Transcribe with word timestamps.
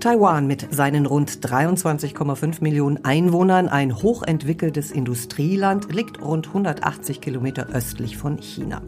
Taiwan 0.00 0.46
mit 0.46 0.72
seinen 0.72 1.06
rund 1.06 1.30
23,5 1.30 2.62
Millionen 2.62 3.04
Einwohnern, 3.04 3.68
ein 3.68 3.96
hochentwickeltes 3.96 4.90
Industrieland, 4.90 5.92
liegt 5.92 6.22
rund 6.22 6.48
180 6.48 7.20
Kilometer 7.20 7.68
östlich 7.72 8.16
von 8.16 8.38
China. 8.38 8.82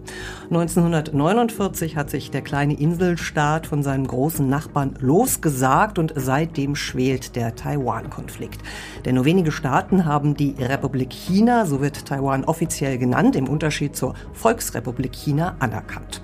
1949 0.51 1.97
hat 1.97 2.11
sich 2.11 2.31
der 2.31 2.43
kleine 2.43 2.79
Inselstaat 2.79 3.67
von 3.67 3.83
seinem 3.83 4.07
großen 4.07 4.49
Nachbarn 4.49 4.95
losgesagt 5.01 5.99
und 5.99 6.13
seitdem 6.17 6.77
schwelt 6.77 7.35
der 7.37 7.55
Taiwan-Konflikt. 7.57 8.61
Denn 9.05 9.17
nur 9.17 9.25
wenige 9.25 9.53
Staaten 9.53 10.05
haben 10.05 10.35
die 10.35 10.55
Republik 10.59 11.11
China, 11.13 11.67
so 11.67 11.81
wird 11.81 12.07
Taiwan 12.07 12.45
offiziell 12.45 12.99
genannt, 12.99 13.37
im 13.37 13.49
Unterschied 13.49 13.97
zur 13.97 14.15
Volksrepublik 14.33 15.13
China 15.13 15.57
anerkannt. 15.59 16.23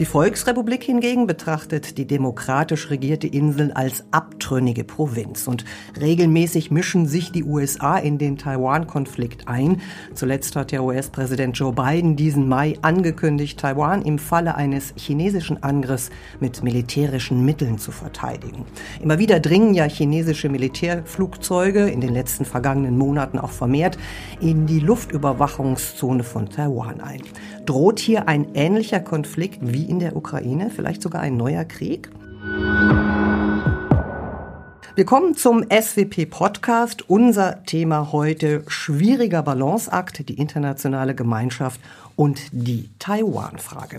Die 0.00 0.06
Volksrepublik 0.06 0.82
hingegen 0.82 1.26
betrachtet 1.26 1.98
die 1.98 2.06
demokratisch 2.06 2.88
regierte 2.88 3.26
Insel 3.26 3.70
als 3.72 4.02
abtrünnige 4.12 4.82
Provinz 4.82 5.46
und 5.46 5.66
regelmäßig 6.00 6.70
mischen 6.70 7.06
sich 7.06 7.32
die 7.32 7.44
USA 7.44 7.98
in 7.98 8.16
den 8.16 8.38
Taiwan-Konflikt 8.38 9.46
ein. 9.46 9.82
Zuletzt 10.14 10.56
hat 10.56 10.72
der 10.72 10.84
US-Präsident 10.84 11.58
Joe 11.58 11.74
Biden 11.74 12.16
diesen 12.16 12.48
Mai 12.48 12.78
angekündigt, 12.80 13.60
Taiwan 13.60 14.00
im 14.00 14.18
Falle 14.18 14.54
eines 14.54 14.94
chinesischen 14.96 15.62
Angriffs 15.62 16.08
mit 16.40 16.62
militärischen 16.62 17.44
Mitteln 17.44 17.76
zu 17.76 17.92
verteidigen. 17.92 18.64
Immer 19.02 19.18
wieder 19.18 19.38
dringen 19.38 19.74
ja 19.74 19.84
chinesische 19.84 20.48
Militärflugzeuge 20.48 21.90
in 21.90 22.00
den 22.00 22.14
letzten 22.14 22.46
vergangenen 22.46 22.96
Monaten 22.96 23.38
auch 23.38 23.50
vermehrt 23.50 23.98
in 24.40 24.64
die 24.66 24.80
Luftüberwachungszone 24.80 26.24
von 26.24 26.48
Taiwan 26.48 27.02
ein. 27.02 27.20
Droht 27.66 27.98
hier 27.98 28.28
ein 28.28 28.54
ähnlicher 28.54 29.00
Konflikt 29.00 29.58
wie 29.60 29.89
in 29.90 29.98
der 29.98 30.16
Ukraine, 30.16 30.70
vielleicht 30.70 31.02
sogar 31.02 31.20
ein 31.20 31.36
neuer 31.36 31.64
Krieg? 31.64 32.08
Wir 34.94 35.04
kommen 35.04 35.34
zum 35.34 35.64
SWP 35.64 36.26
Podcast. 36.26 37.08
Unser 37.08 37.64
Thema 37.64 38.12
heute 38.12 38.62
schwieriger 38.68 39.42
Balanceakt, 39.42 40.28
die 40.28 40.34
internationale 40.34 41.14
Gemeinschaft 41.14 41.80
und 42.14 42.40
die 42.52 42.90
Taiwan-Frage. 42.98 43.98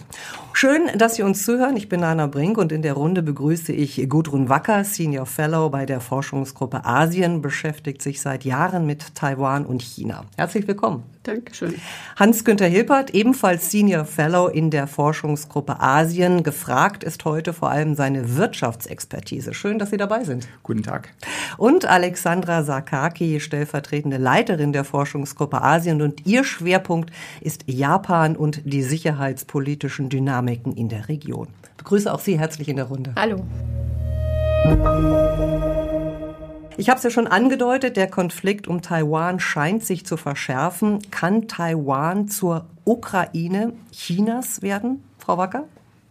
Schön, 0.53 0.89
dass 0.95 1.15
Sie 1.15 1.23
uns 1.23 1.43
zuhören. 1.43 1.75
Ich 1.75 1.89
bin 1.89 2.03
Anna 2.03 2.27
Brink 2.27 2.57
und 2.57 2.71
in 2.71 2.83
der 2.83 2.93
Runde 2.93 3.23
begrüße 3.23 3.73
ich 3.73 4.07
Gudrun 4.07 4.47
Wacker, 4.47 4.83
Senior 4.83 5.25
Fellow 5.25 5.69
bei 5.69 5.85
der 5.85 6.01
Forschungsgruppe 6.01 6.85
Asien, 6.85 7.41
beschäftigt 7.41 8.01
sich 8.01 8.21
seit 8.21 8.45
Jahren 8.45 8.85
mit 8.85 9.15
Taiwan 9.15 9.65
und 9.65 9.81
China. 9.81 10.23
Herzlich 10.37 10.67
willkommen. 10.67 11.03
Dankeschön. 11.23 11.75
Hans-Günther 12.15 12.67
Hilpert, 12.67 13.11
ebenfalls 13.11 13.69
Senior 13.69 14.05
Fellow 14.05 14.47
in 14.47 14.71
der 14.71 14.87
Forschungsgruppe 14.87 15.79
Asien. 15.79 16.41
Gefragt 16.41 17.03
ist 17.03 17.25
heute 17.25 17.53
vor 17.53 17.69
allem 17.69 17.93
seine 17.93 18.37
Wirtschaftsexpertise. 18.37 19.53
Schön, 19.53 19.77
dass 19.77 19.91
Sie 19.91 19.97
dabei 19.97 20.23
sind. 20.23 20.47
Guten 20.63 20.81
Tag. 20.81 21.09
Und 21.57 21.85
Alexandra 21.85 22.63
Sakaki, 22.63 23.39
stellvertretende 23.39 24.17
Leiterin 24.17 24.73
der 24.73 24.83
Forschungsgruppe 24.83 25.61
Asien. 25.61 26.01
Und 26.01 26.25
ihr 26.25 26.43
Schwerpunkt 26.43 27.11
ist 27.39 27.65
Japan 27.67 28.35
und 28.35 28.61
die 28.65 28.81
sicherheitspolitischen 28.81 30.09
Dynamiken 30.09 30.75
in 30.75 30.89
der 30.89 31.07
Region. 31.07 31.49
Ich 31.63 31.77
begrüße 31.77 32.11
auch 32.11 32.19
Sie 32.19 32.39
herzlich 32.39 32.67
in 32.67 32.77
der 32.77 32.85
Runde. 32.85 33.13
Hallo. 33.15 33.45
Ich 36.81 36.89
habe 36.89 36.97
es 36.97 37.03
ja 37.03 37.11
schon 37.11 37.27
angedeutet, 37.27 37.95
der 37.95 38.07
Konflikt 38.07 38.67
um 38.67 38.81
Taiwan 38.81 39.39
scheint 39.39 39.83
sich 39.83 40.03
zu 40.03 40.17
verschärfen. 40.17 40.97
Kann 41.11 41.47
Taiwan 41.47 42.27
zur 42.27 42.65
Ukraine 42.85 43.73
Chinas 43.91 44.63
werden, 44.63 45.03
Frau 45.19 45.37
Wacker? 45.37 45.67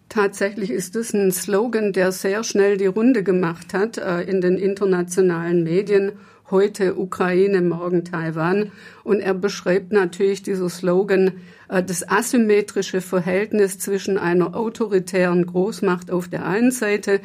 Tatsächlich 0.09 0.71
ist 0.71 0.95
es 0.95 1.13
ein 1.13 1.33
Slogan, 1.33 1.93
der 1.93 2.13
sehr 2.13 2.45
schnell 2.45 2.77
die 2.77 2.87
Runde 2.87 3.25
gemacht 3.25 3.75
hat 3.75 3.98
äh, 3.98 4.21
in 4.21 4.41
den 4.41 4.59
internationalen 4.59 5.65
Medien. 5.65 6.13
Heute 6.53 6.97
Ukraine, 6.97 7.63
morgen 7.63 8.05
Taiwan. 8.05 8.71
Und 9.03 9.19
er 9.19 9.35
beschreibt 9.35 9.91
natürlich 9.91 10.45
dieser 10.45 10.69
Slogan 10.69 11.33
äh, 11.69 11.83
das 11.83 12.09
asymmetrische 12.09 13.01
Verhältnis 13.01 13.80
zwischen 13.80 14.19
einer 14.19 14.55
autoritären 14.55 15.47
Großmacht 15.47 16.13
auf 16.13 16.29
der 16.29 16.47
einen 16.47 16.70
Seite 16.70 17.20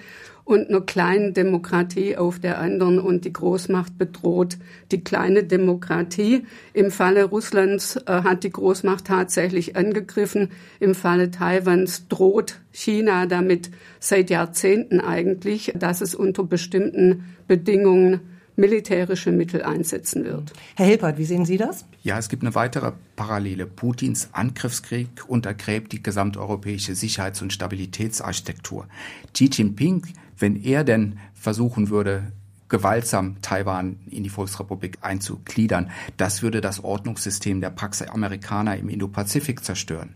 und 0.46 0.70
einer 0.70 0.82
kleinen 0.82 1.34
Demokratie 1.34 2.16
auf 2.16 2.40
der 2.40 2.60
anderen 2.60 3.00
und 3.00 3.26
die 3.26 3.34
Großmacht 3.34 3.98
bedroht 3.98 4.58
die 4.92 5.04
kleine 5.04 5.44
Demokratie. 5.44 6.46
Im 6.72 6.92
Falle 6.92 7.26
Russlands 7.26 7.98
äh, 7.98 8.22
hat 8.24 8.44
die 8.44 8.52
Großmacht 8.52 9.06
tatsächlich 9.06 9.76
angegriffen. 9.76 10.52
Im 10.80 10.94
Falle 10.94 11.32
Taiwans 11.32 12.08
droht 12.08 12.62
China 12.72 13.26
damit 13.26 13.72
seit 14.00 14.30
Jahrzehnten 14.30 15.00
eigentlich, 15.00 15.74
dass 15.76 16.02
es 16.02 16.14
unter 16.14 16.44
bestimmten 16.44 17.26
Bedingungen 17.48 18.22
militärische 18.56 19.32
Mittel 19.32 19.64
einsetzen 19.64 20.24
wird. 20.24 20.54
Herr 20.76 20.86
Hilpert, 20.86 21.18
wie 21.18 21.26
sehen 21.26 21.46
Sie 21.46 21.58
das? 21.58 21.86
Ja, 22.04 22.18
es 22.18 22.30
gibt 22.30 22.44
eine 22.44 22.56
weitere 22.56 22.92
Parallele. 23.16 23.66
Putins 23.66 24.30
Angriffskrieg 24.32 25.28
untergräbt 25.28 25.92
die 25.92 26.02
gesamteuropäische 26.02 26.96
Sicherheits- 26.96 27.42
und 27.42 27.52
Stabilitätsarchitektur. 27.52 28.88
Xi 29.34 29.50
Jinping 29.52 30.04
wenn 30.38 30.62
er 30.62 30.84
denn 30.84 31.20
versuchen 31.34 31.90
würde, 31.90 32.32
gewaltsam 32.68 33.38
Taiwan 33.42 33.98
in 34.10 34.24
die 34.24 34.30
Volksrepublik 34.30 34.98
einzugliedern, 35.02 35.92
das 36.18 36.42
würde 36.42 36.62
das 36.62 36.84
Ordnungssystem 36.84 37.62
der 37.62 37.70
Pax 37.70 38.02
Amerikaner 38.02 38.78
im 38.78 38.90
Indopazifik 38.90 39.64
zerstören. 39.64 40.16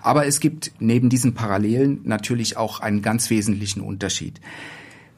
Aber 0.00 0.26
es 0.26 0.40
gibt 0.40 0.72
neben 0.78 1.10
diesen 1.10 1.34
Parallelen 1.34 2.00
natürlich 2.04 2.56
auch 2.56 2.80
einen 2.80 3.02
ganz 3.02 3.28
wesentlichen 3.28 3.82
Unterschied. 3.82 4.40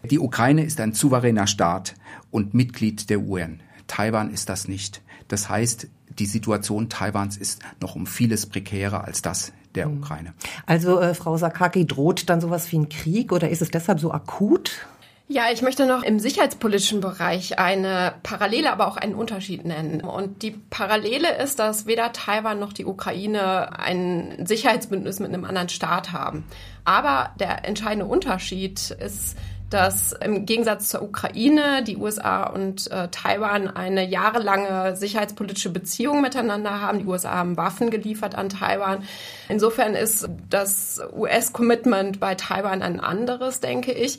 Die 0.03 0.19
Ukraine 0.19 0.65
ist 0.65 0.81
ein 0.81 0.95
souveräner 0.95 1.47
Staat 1.47 1.95
und 2.31 2.55
Mitglied 2.55 3.11
der 3.11 3.21
UN. 3.21 3.61
Taiwan 3.87 4.31
ist 4.31 4.49
das 4.49 4.69
nicht. 4.69 5.03
Das 5.29 5.49
heißt, 5.49 5.89
die 6.19 6.27
Situation 6.27 6.89
Taiwans 6.89 7.37
ist 7.37 7.63
noch 7.81 7.95
um 7.97 8.07
vieles 8.07 8.47
prekärer 8.47 9.05
als 9.05 9.23
das 9.23 9.53
der 9.75 9.87
hm. 9.87 9.99
Ukraine. 9.99 10.35
Also 10.67 11.01
äh, 11.01 11.15
Frau 11.15 11.37
Sakaki, 11.37 11.87
droht 11.87 12.29
dann 12.29 12.41
sowas 12.41 12.71
wie 12.73 12.79
ein 12.79 12.89
Krieg 12.89 13.33
oder 13.33 13.49
ist 13.49 13.63
es 13.63 13.71
deshalb 13.71 14.01
so 14.01 14.13
akut? 14.13 14.87
Ja, 15.33 15.45
ich 15.53 15.63
möchte 15.63 15.87
noch 15.87 16.03
im 16.03 16.19
sicherheitspolitischen 16.19 17.01
Bereich 17.01 17.57
eine 17.61 18.15
Parallele, 18.25 18.73
aber 18.73 18.89
auch 18.89 18.97
einen 18.97 19.15
Unterschied 19.15 19.65
nennen. 19.65 20.01
Und 20.01 20.43
die 20.43 20.51
Parallele 20.51 21.37
ist, 21.41 21.61
dass 21.61 21.87
weder 21.87 22.13
Taiwan 22.13 22.59
noch 22.59 22.73
die 22.73 22.85
Ukraine 22.85 23.79
ein 23.79 24.45
Sicherheitsbündnis 24.45 25.21
mit 25.21 25.29
einem 25.29 25.45
anderen 25.45 25.69
Staat 25.69 26.11
haben. 26.11 26.43
Aber 26.85 27.31
der 27.39 27.65
entscheidende 27.65 28.07
Unterschied 28.07 28.91
ist, 28.91 29.37
dass 29.71 30.13
im 30.13 30.47
Gegensatz 30.47 30.89
zur 30.89 31.03
Ukraine 31.03 31.83
die 31.85 31.97
USA 31.97 32.45
und 32.45 32.91
äh, 32.91 33.09
Taiwan 33.09 33.69
eine 33.69 34.05
jahrelange 34.05 34.97
sicherheitspolitische 34.97 35.71
Beziehung 35.71 36.21
miteinander 36.21 36.81
haben. 36.81 36.99
Die 36.99 37.07
USA 37.07 37.37
haben 37.37 37.57
Waffen 37.57 37.91
geliefert 37.91 38.35
an 38.35 38.49
Taiwan. 38.49 39.05
Insofern 39.49 39.95
ist 39.95 40.29
das 40.51 41.01
US-Commitment 41.17 42.21
bei 42.21 42.35
Taiwan 42.35 42.83
ein 42.83 43.01
anderes, 43.01 43.61
denke 43.61 43.93
ich 43.93 44.19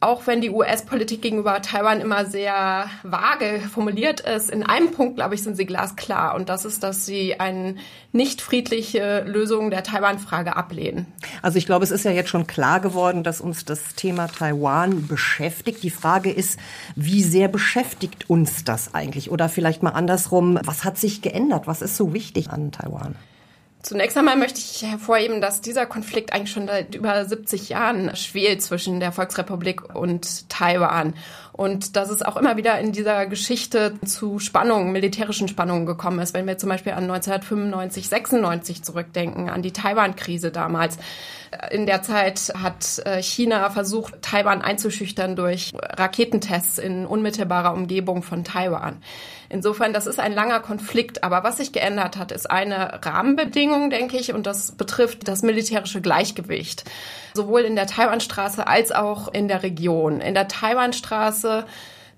auch 0.00 0.26
wenn 0.26 0.40
die 0.40 0.48
US-Politik 0.48 1.20
gegenüber 1.20 1.60
Taiwan 1.60 2.00
immer 2.00 2.24
sehr 2.24 2.86
vage 3.02 3.60
formuliert 3.72 4.20
ist, 4.20 4.50
in 4.50 4.62
einem 4.62 4.92
Punkt, 4.92 5.16
glaube 5.16 5.34
ich, 5.34 5.42
sind 5.42 5.56
sie 5.56 5.66
glasklar. 5.66 6.34
Und 6.34 6.48
das 6.48 6.64
ist, 6.64 6.82
dass 6.82 7.04
sie 7.04 7.38
eine 7.38 7.76
nicht 8.10 8.40
friedliche 8.40 9.24
Lösung 9.26 9.70
der 9.70 9.82
Taiwan-Frage 9.82 10.56
ablehnen. 10.56 11.06
Also 11.42 11.58
ich 11.58 11.66
glaube, 11.66 11.84
es 11.84 11.90
ist 11.90 12.04
ja 12.04 12.12
jetzt 12.12 12.30
schon 12.30 12.46
klar 12.46 12.80
geworden, 12.80 13.22
dass 13.22 13.42
uns 13.42 13.66
das 13.66 13.94
Thema 13.94 14.26
Taiwan 14.28 15.06
beschäftigt. 15.06 15.82
Die 15.82 15.90
Frage 15.90 16.30
ist, 16.30 16.58
wie 16.96 17.22
sehr 17.22 17.48
beschäftigt 17.48 18.30
uns 18.30 18.64
das 18.64 18.94
eigentlich? 18.94 19.30
Oder 19.30 19.50
vielleicht 19.50 19.82
mal 19.82 19.90
andersrum, 19.90 20.58
was 20.64 20.84
hat 20.84 20.96
sich 20.96 21.20
geändert? 21.20 21.66
Was 21.66 21.82
ist 21.82 21.98
so 21.98 22.14
wichtig 22.14 22.48
an 22.48 22.72
Taiwan? 22.72 23.16
Zunächst 23.82 24.16
einmal 24.18 24.36
möchte 24.36 24.60
ich 24.60 24.82
hervorheben, 24.82 25.40
dass 25.40 25.62
dieser 25.62 25.86
Konflikt 25.86 26.32
eigentlich 26.34 26.50
schon 26.50 26.66
seit 26.66 26.94
über 26.94 27.24
70 27.24 27.70
Jahren 27.70 28.14
schwelt 28.14 28.60
zwischen 28.62 29.00
der 29.00 29.10
Volksrepublik 29.10 29.94
und 29.94 30.50
Taiwan. 30.50 31.14
Und 31.60 31.94
dass 31.94 32.08
es 32.08 32.22
auch 32.22 32.38
immer 32.38 32.56
wieder 32.56 32.78
in 32.78 32.90
dieser 32.90 33.26
Geschichte 33.26 33.92
zu 34.06 34.38
Spannungen, 34.38 34.92
militärischen 34.92 35.46
Spannungen 35.46 35.84
gekommen 35.84 36.18
ist. 36.20 36.32
Wenn 36.32 36.46
wir 36.46 36.56
zum 36.56 36.70
Beispiel 36.70 36.92
an 36.92 37.02
1995, 37.02 38.08
96 38.08 38.82
zurückdenken, 38.82 39.50
an 39.50 39.60
die 39.60 39.70
Taiwan-Krise 39.70 40.52
damals. 40.52 40.96
In 41.70 41.84
der 41.84 42.00
Zeit 42.02 42.54
hat 42.56 43.02
äh, 43.04 43.20
China 43.22 43.68
versucht, 43.68 44.22
Taiwan 44.22 44.62
einzuschüchtern 44.62 45.36
durch 45.36 45.72
Raketentests 45.74 46.78
in 46.78 47.04
unmittelbarer 47.04 47.74
Umgebung 47.74 48.22
von 48.22 48.42
Taiwan. 48.42 49.02
Insofern, 49.52 49.92
das 49.92 50.06
ist 50.06 50.20
ein 50.20 50.32
langer 50.32 50.60
Konflikt. 50.60 51.24
Aber 51.24 51.42
was 51.42 51.56
sich 51.56 51.72
geändert 51.72 52.16
hat, 52.16 52.30
ist 52.30 52.48
eine 52.48 53.04
Rahmenbedingung, 53.04 53.90
denke 53.90 54.16
ich, 54.16 54.32
und 54.32 54.46
das 54.46 54.72
betrifft 54.72 55.26
das 55.26 55.42
militärische 55.42 56.00
Gleichgewicht. 56.00 56.84
Sowohl 57.34 57.62
in 57.62 57.74
der 57.74 57.88
Taiwanstraße 57.88 58.66
als 58.68 58.92
auch 58.92 59.26
in 59.34 59.48
der 59.48 59.64
Region. 59.64 60.20
In 60.20 60.34
der 60.34 60.46
Taiwanstraße 60.46 61.49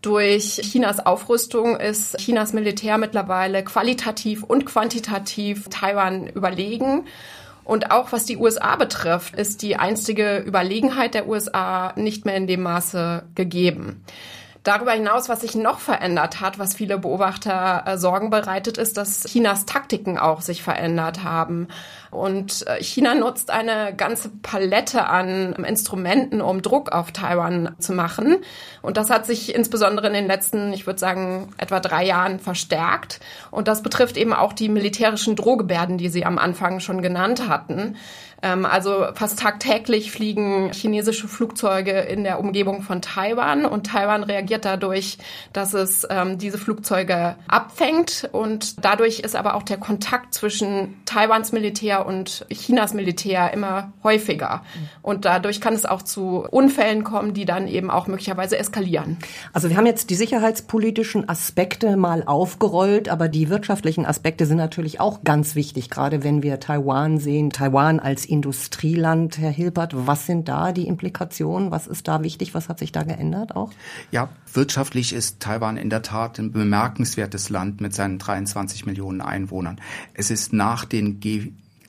durch 0.03 0.61
Chinas 0.63 0.99
Aufrüstung 0.99 1.77
ist 1.77 2.19
Chinas 2.19 2.53
Militär 2.53 2.99
mittlerweile 2.99 3.63
qualitativ 3.63 4.43
und 4.43 4.67
quantitativ 4.67 5.69
Taiwan 5.69 6.27
überlegen. 6.27 7.07
Und 7.65 7.93
auch 7.93 8.11
was 8.11 8.25
die 8.25 8.37
USA 8.37 8.75
betrifft, 8.75 9.37
ist 9.37 9.63
die 9.63 9.77
einstige 9.77 10.39
Überlegenheit 10.39 11.15
der 11.15 11.29
USA 11.29 11.93
nicht 11.95 12.25
mehr 12.25 12.37
in 12.37 12.49
dem 12.49 12.63
Maße 12.63 13.23
gegeben. 13.37 14.03
Darüber 14.65 14.93
hinaus, 14.93 15.29
was 15.29 15.41
sich 15.41 15.57
noch 15.57 15.81
verändert 15.81 16.41
hat, 16.41 16.59
was 16.59 16.75
viele 16.75 16.99
Beobachter 16.99 17.83
äh, 17.85 17.99
Sorgen 17.99 18.31
bereitet, 18.31 18.79
ist, 18.79 18.97
dass 18.97 19.25
Chinas 19.25 19.67
Taktiken 19.67 20.19
auch 20.19 20.41
sich 20.41 20.63
verändert 20.63 21.25
haben. 21.25 21.67
Und 22.13 22.67
äh, 22.67 22.83
China 22.83 23.15
nutzt 23.15 23.51
eine 23.51 23.95
ganze 23.97 24.29
Palette 24.29 25.07
an 25.07 25.55
Instrumenten, 25.55 26.43
um 26.43 26.61
Druck 26.61 26.93
auf 26.93 27.11
Taiwan 27.11 27.75
zu 27.79 27.95
machen. 27.95 28.37
Und 28.83 28.99
das 28.99 29.09
hat 29.09 29.25
sich 29.25 29.55
insbesondere 29.55 30.09
in 30.09 30.13
den 30.13 30.27
letzten, 30.27 30.75
ich 30.75 30.87
würde 30.87 31.01
sagen, 31.01 31.55
etwa 31.57 31.81
drei 31.81 32.05
Jahren 32.05 32.39
verstärkt. 32.39 33.21
Und 33.51 33.67
das 33.67 33.83
betrifft 33.83 34.19
eben 34.19 34.35
auch 34.35 34.53
die 34.53 34.69
militärischen 34.69 35.37
Drohgebärden, 35.37 35.97
die 35.97 36.11
Sie 36.11 36.27
am 36.27 36.37
Anfang 36.37 36.81
schon 36.81 37.01
genannt 37.01 37.49
hatten. 37.49 37.97
Ähm, 38.43 38.67
also 38.67 39.07
fast 39.15 39.39
tagtäglich 39.39 40.11
fliegen 40.11 40.73
chinesische 40.73 41.29
Flugzeuge 41.29 41.93
in 41.93 42.25
der 42.25 42.41
Umgebung 42.41 42.83
von 42.83 43.01
Taiwan 43.01 43.65
und 43.65 43.87
Taiwan 43.87 44.25
reagiert 44.25 44.65
dadurch, 44.65 45.19
dass 45.53 45.75
es 45.75 46.07
ähm, 46.11 46.39
diese 46.39 46.59
Flugzeuge 46.59 47.37
abfängt 47.47 48.29
und 48.33 48.85
dadurch 48.85 49.21
ist 49.21 49.37
aber 49.37 49.55
auch 49.55 49.63
der 49.63 49.79
Kontakt 49.79 50.35
zwischen 50.35 51.01
Taiwans 51.07 51.53
Militär 51.53 52.02
und 52.07 52.47
Chinas 52.51 52.95
Militär 52.95 53.53
immer 53.53 53.93
häufiger 54.03 54.63
und 55.03 55.25
dadurch 55.25 55.61
kann 55.61 55.75
es 55.75 55.85
auch 55.85 56.03
zu 56.03 56.47
Unfällen 56.51 57.05
kommen, 57.05 57.35
die 57.35 57.45
dann 57.45 57.69
eben 57.69 57.91
auch 57.91 58.07
möglicherweise 58.07 58.59
eskalieren. 58.59 59.19
Also 59.53 59.69
wir 59.69 59.77
haben 59.77 59.87
jetzt 59.87 60.11
die 60.11 60.15
sicherheitspolitischen 60.15 61.29
Aspekte 61.29 61.97
mal 61.97 62.23
aufgerollt, 62.25 63.09
aber 63.09 63.29
die 63.29 63.49
wirtschaftlichen 63.49 64.07
Aspekte 64.07 64.47
sind 64.47 64.57
natürlich 64.57 65.01
auch 65.01 65.25
ganz 65.25 65.55
wichtig, 65.55 65.91
gerade 65.91 66.23
wenn 66.25 66.43
wir 66.43 66.61
Taiwan 66.61 67.19
sehen, 67.19 67.51
Taiwan 67.51 68.01
als 68.01 68.25
Industrieland, 68.25 69.39
Herr 69.39 69.51
Hilbert. 69.51 69.93
Was 69.95 70.27
sind 70.27 70.49
da 70.49 70.73
die 70.73 70.87
Implikationen? 70.87 71.71
Was 71.71 71.87
ist 71.87 72.09
da 72.09 72.23
wichtig? 72.23 72.55
Was 72.55 72.69
hat 72.69 72.79
sich 72.79 72.93
da 72.93 73.03
geändert 73.03 73.57
auch? 73.57 73.71
Ja, 74.11 74.29
wirtschaftlich 74.53 75.13
ist 75.13 75.41
Taiwan 75.41 75.77
in 75.77 75.91
der 75.91 76.03
Tat 76.03 76.39
ein 76.39 76.53
bemerkenswertes 76.53 77.49
Land 77.51 77.81
mit 77.81 77.95
seinen 77.95 78.19
23 78.19 78.87
Millionen 78.87 79.21
Einwohnern. 79.21 79.81
Es 80.15 80.31
ist 80.31 80.53
nach 80.53 80.85
den 80.85 81.21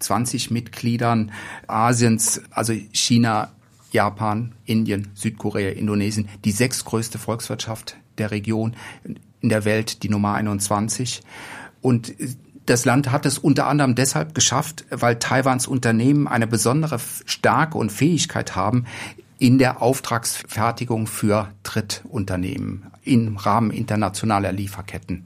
G20-Mitgliedern 0.03 1.31
Asiens, 1.67 2.41
also 2.51 2.73
China, 2.91 3.51
Japan, 3.91 4.53
Indien, 4.65 5.09
Südkorea, 5.13 5.71
Indonesien, 5.71 6.27
die 6.45 6.51
sechstgrößte 6.51 7.19
Volkswirtschaft 7.19 7.95
der 8.17 8.31
Region, 8.31 8.75
in 9.41 9.49
der 9.49 9.65
Welt 9.65 10.03
die 10.03 10.09
Nummer 10.09 10.33
21. 10.33 11.21
Und 11.81 12.13
das 12.65 12.85
Land 12.85 13.11
hat 13.11 13.25
es 13.25 13.37
unter 13.37 13.67
anderem 13.67 13.93
deshalb 13.93 14.33
geschafft, 14.33 14.85
weil 14.89 15.19
Taiwans 15.19 15.67
Unternehmen 15.67 16.27
eine 16.27 16.47
besondere 16.47 16.99
Stärke 17.25 17.77
und 17.77 17.91
Fähigkeit 17.91 18.55
haben 18.55 18.85
in 19.37 19.57
der 19.57 19.81
Auftragsfertigung 19.81 21.05
für 21.05 21.49
Drittunternehmen 21.63 22.87
im 23.03 23.35
Rahmen 23.35 23.71
internationaler 23.71 24.53
Lieferketten. 24.53 25.25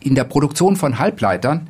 In 0.00 0.14
der 0.14 0.24
Produktion 0.24 0.76
von 0.76 0.98
Halbleitern, 0.98 1.68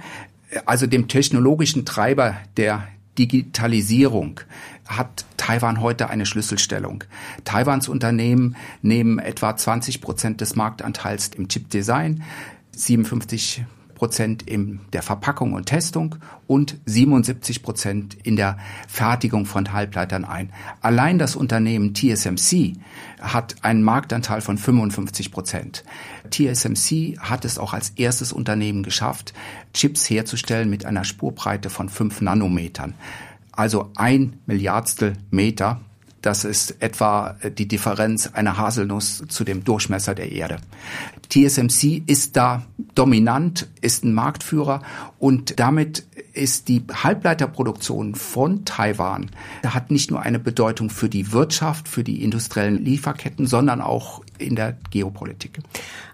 also 0.66 0.86
dem 0.86 1.08
technologischen 1.08 1.84
Treiber 1.84 2.36
der 2.56 2.86
Digitalisierung, 3.18 4.40
hat 4.86 5.24
Taiwan 5.36 5.80
heute 5.80 6.10
eine 6.10 6.26
Schlüsselstellung. 6.26 7.04
Taiwans 7.44 7.88
Unternehmen 7.88 8.56
nehmen 8.82 9.18
etwa 9.18 9.56
20 9.56 10.00
Prozent 10.00 10.40
des 10.40 10.56
Marktanteils 10.56 11.28
im 11.36 11.48
Chipdesign, 11.48 12.22
57 12.72 13.64
Prozent 14.00 14.42
in 14.44 14.80
der 14.94 15.02
Verpackung 15.02 15.52
und 15.52 15.66
Testung 15.66 16.16
und 16.46 16.78
77 16.86 17.62
Prozent 17.62 18.16
in 18.22 18.34
der 18.34 18.56
Fertigung 18.88 19.44
von 19.44 19.74
Halbleitern 19.74 20.24
ein. 20.24 20.54
Allein 20.80 21.18
das 21.18 21.36
Unternehmen 21.36 21.94
TSMC 21.94 22.78
hat 23.20 23.56
einen 23.62 23.82
Marktanteil 23.82 24.40
von 24.40 24.56
55 24.56 25.30
Prozent. 25.30 25.84
TSMC 26.30 27.18
hat 27.18 27.44
es 27.44 27.58
auch 27.58 27.74
als 27.74 27.90
erstes 27.90 28.32
Unternehmen 28.32 28.84
geschafft, 28.84 29.34
Chips 29.74 30.08
herzustellen 30.08 30.70
mit 30.70 30.86
einer 30.86 31.04
Spurbreite 31.04 31.68
von 31.68 31.90
5 31.90 32.22
Nanometern. 32.22 32.94
Also 33.52 33.90
ein 33.96 34.38
Milliardstel 34.46 35.12
Meter 35.30 35.82
das 36.22 36.44
ist 36.44 36.82
etwa 36.82 37.36
die 37.58 37.66
Differenz 37.66 38.28
einer 38.32 38.56
Haselnuss 38.56 39.24
zu 39.28 39.44
dem 39.44 39.64
Durchmesser 39.64 40.14
der 40.14 40.32
Erde. 40.32 40.58
TSMC 41.28 42.02
ist 42.06 42.36
da 42.36 42.62
dominant, 42.94 43.68
ist 43.80 44.04
ein 44.04 44.12
Marktführer 44.12 44.82
und 45.18 45.58
damit 45.60 46.04
ist 46.32 46.68
die 46.68 46.82
Halbleiterproduktion 46.92 48.14
von 48.14 48.64
Taiwan, 48.64 49.30
hat 49.66 49.90
nicht 49.90 50.10
nur 50.10 50.22
eine 50.22 50.38
Bedeutung 50.38 50.90
für 50.90 51.08
die 51.08 51.32
Wirtschaft, 51.32 51.88
für 51.88 52.04
die 52.04 52.22
industriellen 52.22 52.84
Lieferketten, 52.84 53.46
sondern 53.46 53.80
auch 53.80 54.22
in 54.38 54.56
der 54.56 54.76
Geopolitik. 54.90 55.58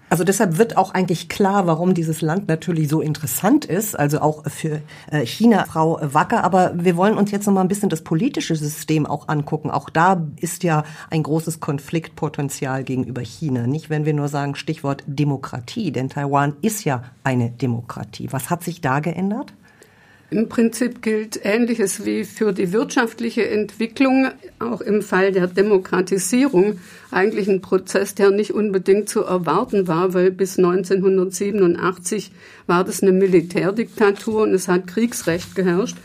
Also 0.08 0.22
deshalb 0.22 0.56
wird 0.58 0.76
auch 0.76 0.94
eigentlich 0.94 1.28
klar, 1.28 1.66
warum 1.66 1.92
dieses 1.92 2.20
Land 2.20 2.46
natürlich 2.46 2.88
so 2.88 3.00
interessant 3.00 3.64
ist, 3.64 3.98
also 3.98 4.20
auch 4.20 4.48
für 4.48 4.80
äh, 5.10 5.26
China, 5.26 5.64
Frau 5.64 5.98
Wacker. 6.00 6.44
Aber 6.44 6.72
wir 6.76 6.96
wollen 6.96 7.16
uns 7.16 7.32
jetzt 7.32 7.46
noch 7.46 7.54
mal 7.54 7.62
ein 7.62 7.68
bisschen 7.68 7.88
das 7.88 8.02
politische 8.02 8.54
System 8.54 9.04
auch 9.04 9.26
angucken. 9.28 9.70
Auch 9.70 9.90
da 9.90 10.24
ist 10.40 10.62
ja 10.62 10.84
ein 11.10 11.24
großes 11.24 11.58
Konfliktpotenzial 11.58 12.84
gegenüber 12.84 13.22
China. 13.22 13.66
Nicht, 13.66 13.90
wenn 13.90 14.04
wir 14.04 14.14
nur 14.14 14.28
sagen 14.28 14.54
Stichwort 14.54 15.02
Demokratie, 15.06 15.90
denn 15.90 16.08
Taiwan 16.08 16.54
ist 16.62 16.84
ja 16.84 17.02
eine 17.24 17.50
Demokratie. 17.50 18.28
Was 18.30 18.48
hat 18.48 18.62
sich 18.62 18.80
da 18.80 19.00
geändert? 19.00 19.54
Im 20.28 20.48
Prinzip 20.48 21.02
gilt 21.02 21.38
Ähnliches 21.44 22.04
wie 22.04 22.24
für 22.24 22.52
die 22.52 22.72
wirtschaftliche 22.72 23.48
Entwicklung, 23.48 24.28
auch 24.58 24.80
im 24.80 25.02
Fall 25.02 25.30
der 25.30 25.46
Demokratisierung, 25.46 26.80
eigentlich 27.12 27.48
ein 27.48 27.60
Prozess, 27.60 28.16
der 28.16 28.32
nicht 28.32 28.52
unbedingt 28.52 29.08
zu 29.08 29.22
erwarten 29.22 29.86
war, 29.86 30.14
weil 30.14 30.32
bis 30.32 30.58
1987 30.58 32.32
war 32.66 32.82
das 32.82 33.02
eine 33.02 33.12
Militärdiktatur 33.12 34.42
und 34.42 34.52
es 34.52 34.66
hat 34.66 34.88
Kriegsrecht 34.88 35.54
geherrscht. 35.54 35.96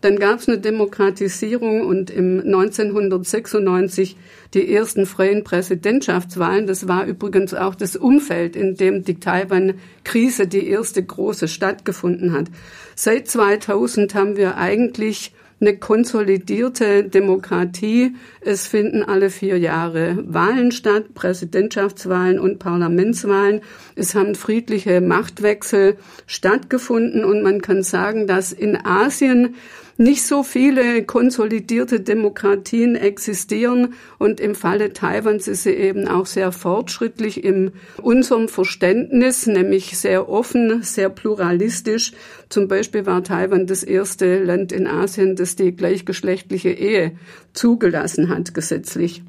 Dann 0.00 0.18
gab 0.18 0.38
es 0.38 0.48
eine 0.48 0.58
Demokratisierung 0.58 1.86
und 1.86 2.10
im 2.10 2.40
1996 2.40 4.16
die 4.54 4.72
ersten 4.72 5.04
freien 5.06 5.44
Präsidentschaftswahlen. 5.44 6.66
Das 6.66 6.88
war 6.88 7.04
übrigens 7.04 7.52
auch 7.52 7.74
das 7.74 7.96
Umfeld, 7.96 8.56
in 8.56 8.76
dem 8.76 9.04
die 9.04 9.20
Taiwan-Krise 9.20 10.46
die 10.46 10.68
erste 10.68 11.02
große 11.02 11.48
stattgefunden 11.48 12.32
hat. 12.32 12.46
Seit 12.94 13.28
2000 13.28 14.14
haben 14.14 14.36
wir 14.36 14.56
eigentlich 14.56 15.32
eine 15.60 15.76
konsolidierte 15.76 17.04
Demokratie. 17.04 18.14
Es 18.40 18.66
finden 18.66 19.02
alle 19.02 19.28
vier 19.28 19.58
Jahre 19.58 20.24
Wahlen 20.26 20.72
statt, 20.72 21.12
Präsidentschaftswahlen 21.14 22.38
und 22.38 22.58
Parlamentswahlen. 22.58 23.60
Es 23.94 24.14
haben 24.14 24.34
friedliche 24.34 25.00
Machtwechsel 25.02 25.96
stattgefunden 26.26 27.24
und 27.24 27.42
man 27.42 27.60
kann 27.60 27.82
sagen, 27.82 28.26
dass 28.26 28.52
in 28.52 28.76
Asien 28.84 29.54
nicht 30.00 30.26
so 30.26 30.42
viele 30.42 31.04
konsolidierte 31.04 32.00
Demokratien 32.00 32.96
existieren 32.96 33.92
und 34.18 34.40
im 34.40 34.54
Falle 34.54 34.94
Taiwans 34.94 35.46
ist 35.46 35.64
sie 35.64 35.72
eben 35.74 36.08
auch 36.08 36.24
sehr 36.24 36.52
fortschrittlich 36.52 37.44
in 37.44 37.72
unserem 38.00 38.48
Verständnis, 38.48 39.46
nämlich 39.46 39.98
sehr 39.98 40.30
offen, 40.30 40.82
sehr 40.82 41.10
pluralistisch. 41.10 42.12
Zum 42.48 42.66
Beispiel 42.66 43.04
war 43.04 43.22
Taiwan 43.22 43.66
das 43.66 43.82
erste 43.82 44.42
Land 44.42 44.72
in 44.72 44.86
Asien, 44.86 45.36
das 45.36 45.54
die 45.54 45.76
gleichgeschlechtliche 45.76 46.70
Ehe 46.70 47.12
zugelassen 47.52 48.30
hat 48.30 48.54
gesetzlich. 48.54 49.22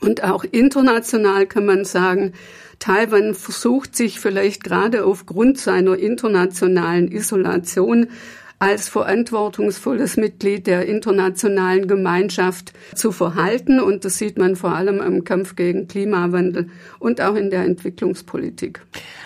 Und 0.00 0.22
auch 0.22 0.44
international 0.44 1.46
kann 1.46 1.64
man 1.64 1.86
sagen, 1.86 2.34
Taiwan 2.78 3.34
versucht 3.34 3.96
sich 3.96 4.20
vielleicht 4.20 4.64
gerade 4.64 5.06
aufgrund 5.06 5.56
seiner 5.56 5.96
internationalen 5.96 7.10
Isolation 7.10 8.08
als 8.64 8.88
verantwortungsvolles 8.88 10.16
Mitglied 10.16 10.66
der 10.66 10.86
internationalen 10.86 11.86
Gemeinschaft 11.86 12.72
zu 12.94 13.12
verhalten. 13.12 13.78
Und 13.78 14.06
das 14.06 14.16
sieht 14.16 14.38
man 14.38 14.56
vor 14.56 14.74
allem 14.74 15.02
im 15.02 15.22
Kampf 15.22 15.54
gegen 15.54 15.86
Klimawandel 15.86 16.70
und 16.98 17.20
auch 17.20 17.34
in 17.34 17.50
der 17.50 17.66
Entwicklungspolitik. 17.66 18.80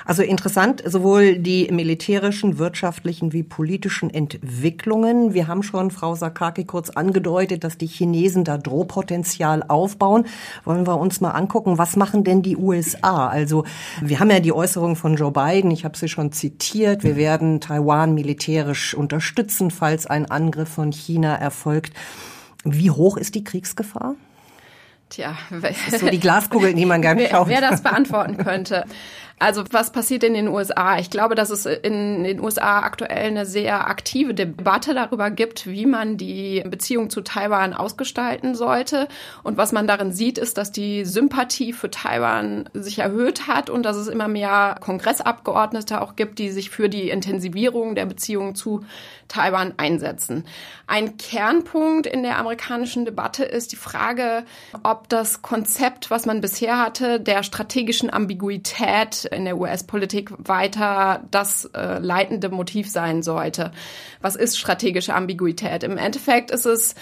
Also 0.09 0.23
interessant, 0.23 0.83
sowohl 0.85 1.39
die 1.39 1.69
militärischen, 1.71 2.59
wirtschaftlichen 2.59 3.33
wie 3.33 3.45
politischen 3.45 4.09
Entwicklungen. 4.09 5.35
Wir 5.35 5.47
haben 5.47 5.63
schon, 5.63 5.93
Frau 5.93 6.17
Sakaki, 6.17 6.65
kurz 6.65 6.91
angedeutet, 6.91 7.63
dass 7.63 7.79
die 7.79 7.87
Chinesen 7.87 8.43
da 8.43 8.59
Drohpotenzial 8.59 9.63
aufbauen. 9.69 10.25
Wollen 10.65 10.87
wir 10.87 10.99
uns 10.99 11.21
mal 11.21 11.33
angucken, 11.33 11.79
was 11.79 11.95
machen 11.95 12.25
denn 12.25 12.43
die 12.43 12.57
USA? 12.57 13.29
Also 13.29 13.65
wir 14.03 14.19
haben 14.19 14.31
ja 14.31 14.41
die 14.41 14.53
Äußerung 14.53 14.97
von 14.97 15.15
Joe 15.15 15.31
Biden, 15.31 15.71
ich 15.71 15.85
habe 15.85 15.97
sie 15.97 16.09
schon 16.09 16.33
zitiert, 16.33 17.05
wir 17.05 17.17
werden 17.17 17.61
Taiwan 17.61 18.15
militärisch 18.15 18.95
unterstützen, 18.95 19.28
falls 19.71 20.07
ein 20.07 20.31
Angriff 20.31 20.69
von 20.69 20.93
China 20.93 21.35
erfolgt. 21.35 21.93
Wie 22.65 22.91
hoch 22.91 23.17
ist 23.17 23.35
die 23.35 23.45
Kriegsgefahr? 23.45 24.15
Tja, 25.11 25.39
so 25.99 26.09
die 26.09 26.21
Glaskugel, 26.21 26.75
die 26.75 26.85
man 26.85 27.01
gar 27.01 27.15
nicht 27.17 27.33
wer, 27.33 27.49
wer 27.49 27.61
das 27.61 27.83
beantworten 27.83 28.37
könnte. 28.37 28.85
Also 29.39 29.65
was 29.71 29.93
passiert 29.93 30.25
in 30.25 30.35
den 30.35 30.49
USA? 30.49 30.99
Ich 30.99 31.11
glaube, 31.11 31.35
dass 31.35 31.51
es 31.51 31.67
in 31.67 32.25
den 32.25 32.41
USA 32.41 32.81
aktuell 32.81 33.29
eine 33.29 33.47
sehr 33.47 33.87
aktive 33.87 34.35
Debatte 34.35 34.95
darüber 34.95 35.31
gibt, 35.31 35.67
wie 35.67 35.87
man 35.87 36.17
die 36.17 36.63
Beziehung 36.67 37.09
zu 37.11 37.21
Taiwan 37.21 37.73
ausgestalten 37.75 38.55
sollte. 38.55 39.09
Und 39.43 39.57
was 39.57 39.73
man 39.73 39.87
darin 39.87 40.13
sieht, 40.13 40.39
ist, 40.39 40.59
dass 40.59 40.73
die 40.73 41.05
Sympathie 41.05 41.73
für 41.73 41.91
Taiwan 41.91 42.69
sich 42.75 42.99
erhöht 42.99 43.47
hat 43.47 43.71
und 43.71 43.85
dass 43.85 43.97
es 43.97 44.09
immer 44.09 44.29
mehr 44.29 44.77
Kongressabgeordnete 44.81 46.01
auch 46.01 46.17
gibt, 46.17 46.39
die 46.39 46.51
sich 46.51 46.71
für 46.71 46.89
die 46.89 47.11
Intensivierung 47.11 47.95
der 47.95 48.07
Beziehungen 48.07 48.55
zu 48.55 48.85
Taiwan 49.29 49.75
einsetzen. 49.77 50.45
Ein 50.87 51.17
Kernpunkt 51.19 52.07
in 52.07 52.23
der 52.23 52.39
amerikanischen 52.39 53.05
Debatte 53.05 53.45
ist 53.45 53.73
die 53.73 53.77
Frage, 53.77 54.45
ob 54.83 55.09
das 55.09 55.43
Konzept, 55.43 56.11
was 56.11 56.27
man 56.27 56.41
bisher 56.41 56.79
hatte, 56.79 57.21
der 57.21 57.43
strategischen 57.43 58.11
Ambiguität 58.11 59.28
in 59.33 59.45
der 59.45 59.59
US-Politik 59.59 60.31
weiter 60.39 61.25
das 61.31 61.67
äh, 61.75 61.99
leitende 61.99 62.49
Motiv 62.49 62.91
sein 62.91 63.23
sollte. 63.23 63.71
Was 64.21 64.37
ist 64.37 64.59
strategische 64.59 65.15
Ambiguität? 65.15 65.83
Im 65.83 65.97
Endeffekt 65.97 66.51
ist 66.51 66.67
es 66.67 66.95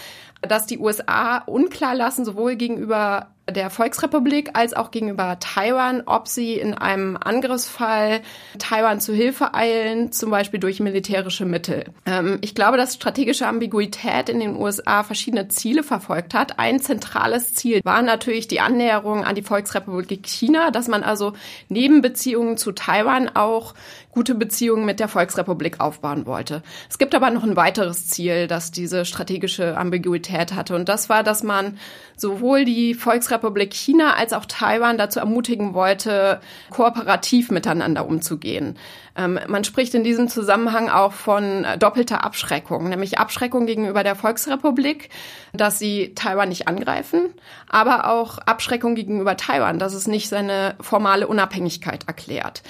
dass 0.42 0.66
die 0.66 0.78
USA 0.78 1.38
unklar 1.38 1.95
lassen, 1.95 2.25
sowohl 2.25 2.56
gegenüber 2.56 3.28
der 3.49 3.71
Volksrepublik 3.71 4.50
als 4.55 4.75
auch 4.75 4.91
gegenüber 4.91 5.38
Taiwan, 5.38 6.03
ob 6.07 6.26
sie 6.26 6.55
in 6.55 6.75
einem 6.75 7.17
Angriffsfall 7.17 8.21
Taiwan 8.59 9.00
zu 9.00 9.15
Hilfe 9.15 9.55
eilen, 9.55 10.11
zum 10.11 10.31
Beispiel 10.31 10.59
durch 10.59 10.81
militärische 10.81 11.45
Mittel. 11.45 11.85
Ähm, 12.07 12.38
ich 12.41 12.57
glaube, 12.57 12.76
dass 12.76 12.95
strategische 12.95 13.47
Ambiguität 13.47 14.29
in 14.29 14.41
den 14.41 14.57
USA 14.57 15.05
verschiedene 15.05 15.47
Ziele 15.47 15.85
verfolgt 15.85 16.35
hat. 16.35 16.59
Ein 16.59 16.81
zentrales 16.81 17.55
Ziel 17.55 17.81
war 17.85 18.03
natürlich 18.03 18.49
die 18.49 18.61
Annäherung 18.61 19.25
an 19.25 19.37
die 19.37 19.43
Volksrepublik 19.43 20.26
China, 20.26 20.73
dass 20.73 20.88
man 20.88 21.05
also 21.05 21.35
neben 21.69 22.03
Beziehungen 22.03 22.57
zu 22.57 22.73
Taiwan 22.73 23.29
auch 23.29 23.75
gute 24.17 24.35
Beziehungen 24.35 24.87
mit 24.87 24.99
der 24.99 25.09
Volksrepublik 25.09 25.79
aufbauen 25.79 26.25
wollte. 26.25 26.62
Es 26.88 26.97
gibt 26.97 27.15
aber 27.15 27.31
noch 27.31 27.45
ein 27.45 27.55
weiteres 27.55 28.09
Ziel, 28.09 28.47
das 28.47 28.71
diese 28.71 29.05
strategische 29.05 29.76
Ambiguität 29.76 30.55
hatte. 30.55 30.75
Und 30.75 30.88
das 30.88 31.11
war, 31.11 31.23
dass 31.23 31.43
man 31.43 31.79
sowohl 32.16 32.64
die 32.64 32.94
Volksrepublik 32.94 33.73
China 33.73 34.14
als 34.14 34.32
auch 34.32 34.46
Taiwan 34.46 34.99
dazu 34.99 35.20
ermutigen 35.20 35.75
wollte, 35.75 36.40
kooperativ 36.70 37.50
miteinander 37.50 38.06
umzugehen. 38.06 38.78
Ähm, 39.16 39.38
man 39.46 39.64
spricht 39.64 39.94
in 39.94 40.04
diesem 40.04 40.28
Zusammenhang 40.28 40.88
auch 40.88 41.12
von 41.12 41.66
doppelter 41.78 42.25
Abschreckung, 42.25 42.88
nämlich 42.88 43.18
Abschreckung 43.18 43.66
gegenüber 43.66 44.02
der 44.02 44.16
Volksrepublik, 44.16 45.11
dass 45.52 45.78
sie 45.78 46.14
Taiwan 46.14 46.49
nicht 46.49 46.68
angreifen, 46.68 47.28
aber 47.68 48.11
auch 48.11 48.38
Abschreckung 48.38 48.94
gegenüber 48.94 49.37
Taiwan, 49.37 49.78
dass 49.78 49.94
es 49.94 50.06
nicht 50.06 50.28
seine 50.28 50.75
formale 50.80 51.28
Unabhängigkeit 51.28 52.06
erklärt. 52.06 52.62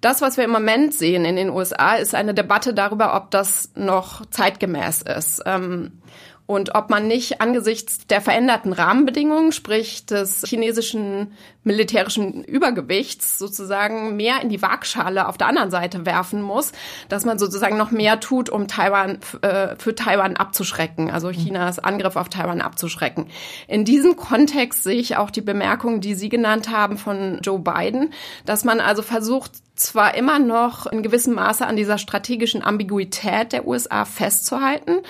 Das, 0.00 0.20
was 0.20 0.36
wir 0.36 0.44
im 0.44 0.50
Moment 0.50 0.94
sehen 0.94 1.24
in 1.24 1.36
den 1.36 1.50
USA, 1.50 1.94
ist 1.94 2.14
eine 2.14 2.34
Debatte 2.34 2.74
darüber, 2.74 3.16
ob 3.16 3.30
das 3.30 3.70
noch 3.74 4.26
zeitgemäß 4.26 5.02
ist. 5.02 5.42
Ähm, 5.46 6.00
und 6.46 6.76
ob 6.76 6.90
man 6.90 7.08
nicht 7.08 7.40
angesichts 7.40 8.06
der 8.06 8.20
veränderten 8.20 8.72
Rahmenbedingungen, 8.72 9.50
sprich 9.50 10.06
des 10.06 10.44
chinesischen 10.46 11.32
militärischen 11.64 12.44
Übergewichts, 12.44 13.36
sozusagen 13.38 14.14
mehr 14.14 14.40
in 14.40 14.48
die 14.48 14.62
Waagschale 14.62 15.26
auf 15.26 15.36
der 15.36 15.48
anderen 15.48 15.72
Seite 15.72 16.06
werfen 16.06 16.40
muss, 16.40 16.70
dass 17.08 17.24
man 17.24 17.40
sozusagen 17.40 17.76
noch 17.76 17.90
mehr 17.90 18.20
tut, 18.20 18.48
um 18.48 18.68
Taiwan 18.68 19.18
äh, 19.42 19.74
für 19.76 19.96
Taiwan 19.96 20.36
abzuschrecken, 20.36 21.10
also 21.10 21.32
Chinas 21.32 21.80
Angriff 21.80 22.14
auf 22.14 22.28
Taiwan 22.28 22.60
abzuschrecken. 22.60 23.26
In 23.66 23.84
diesem 23.84 24.14
Kontext 24.14 24.84
sehe 24.84 25.00
ich 25.00 25.16
auch 25.16 25.32
die 25.32 25.40
Bemerkung, 25.40 26.00
die 26.00 26.14
Sie 26.14 26.28
genannt 26.28 26.70
haben 26.70 26.96
von 26.96 27.40
Joe 27.42 27.58
Biden, 27.58 28.12
dass 28.44 28.62
man 28.62 28.78
also 28.78 29.02
versucht, 29.02 29.50
zwar 29.74 30.14
immer 30.14 30.38
noch 30.38 30.86
in 30.86 31.02
gewissem 31.02 31.34
Maße 31.34 31.66
an 31.66 31.76
dieser 31.76 31.98
strategischen 31.98 32.62
Ambiguität 32.62 33.52
der 33.52 33.66
USA 33.66 34.04
festzuhalten, 34.04 35.02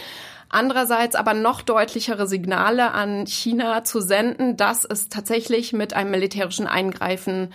andererseits 0.48 1.14
aber 1.14 1.34
noch 1.34 1.62
deutlichere 1.62 2.26
Signale 2.26 2.92
an 2.92 3.26
China 3.26 3.84
zu 3.84 4.00
senden, 4.00 4.56
dass 4.56 4.84
es 4.84 5.08
tatsächlich 5.08 5.72
mit 5.72 5.94
einem 5.94 6.10
militärischen 6.10 6.66
Eingreifen 6.66 7.52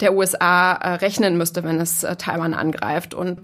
der 0.00 0.14
USA 0.14 0.72
äh, 0.72 0.94
rechnen 0.94 1.36
müsste, 1.36 1.62
wenn 1.64 1.80
es 1.80 2.04
äh, 2.04 2.16
Taiwan 2.16 2.54
angreift. 2.54 3.14
Und 3.14 3.40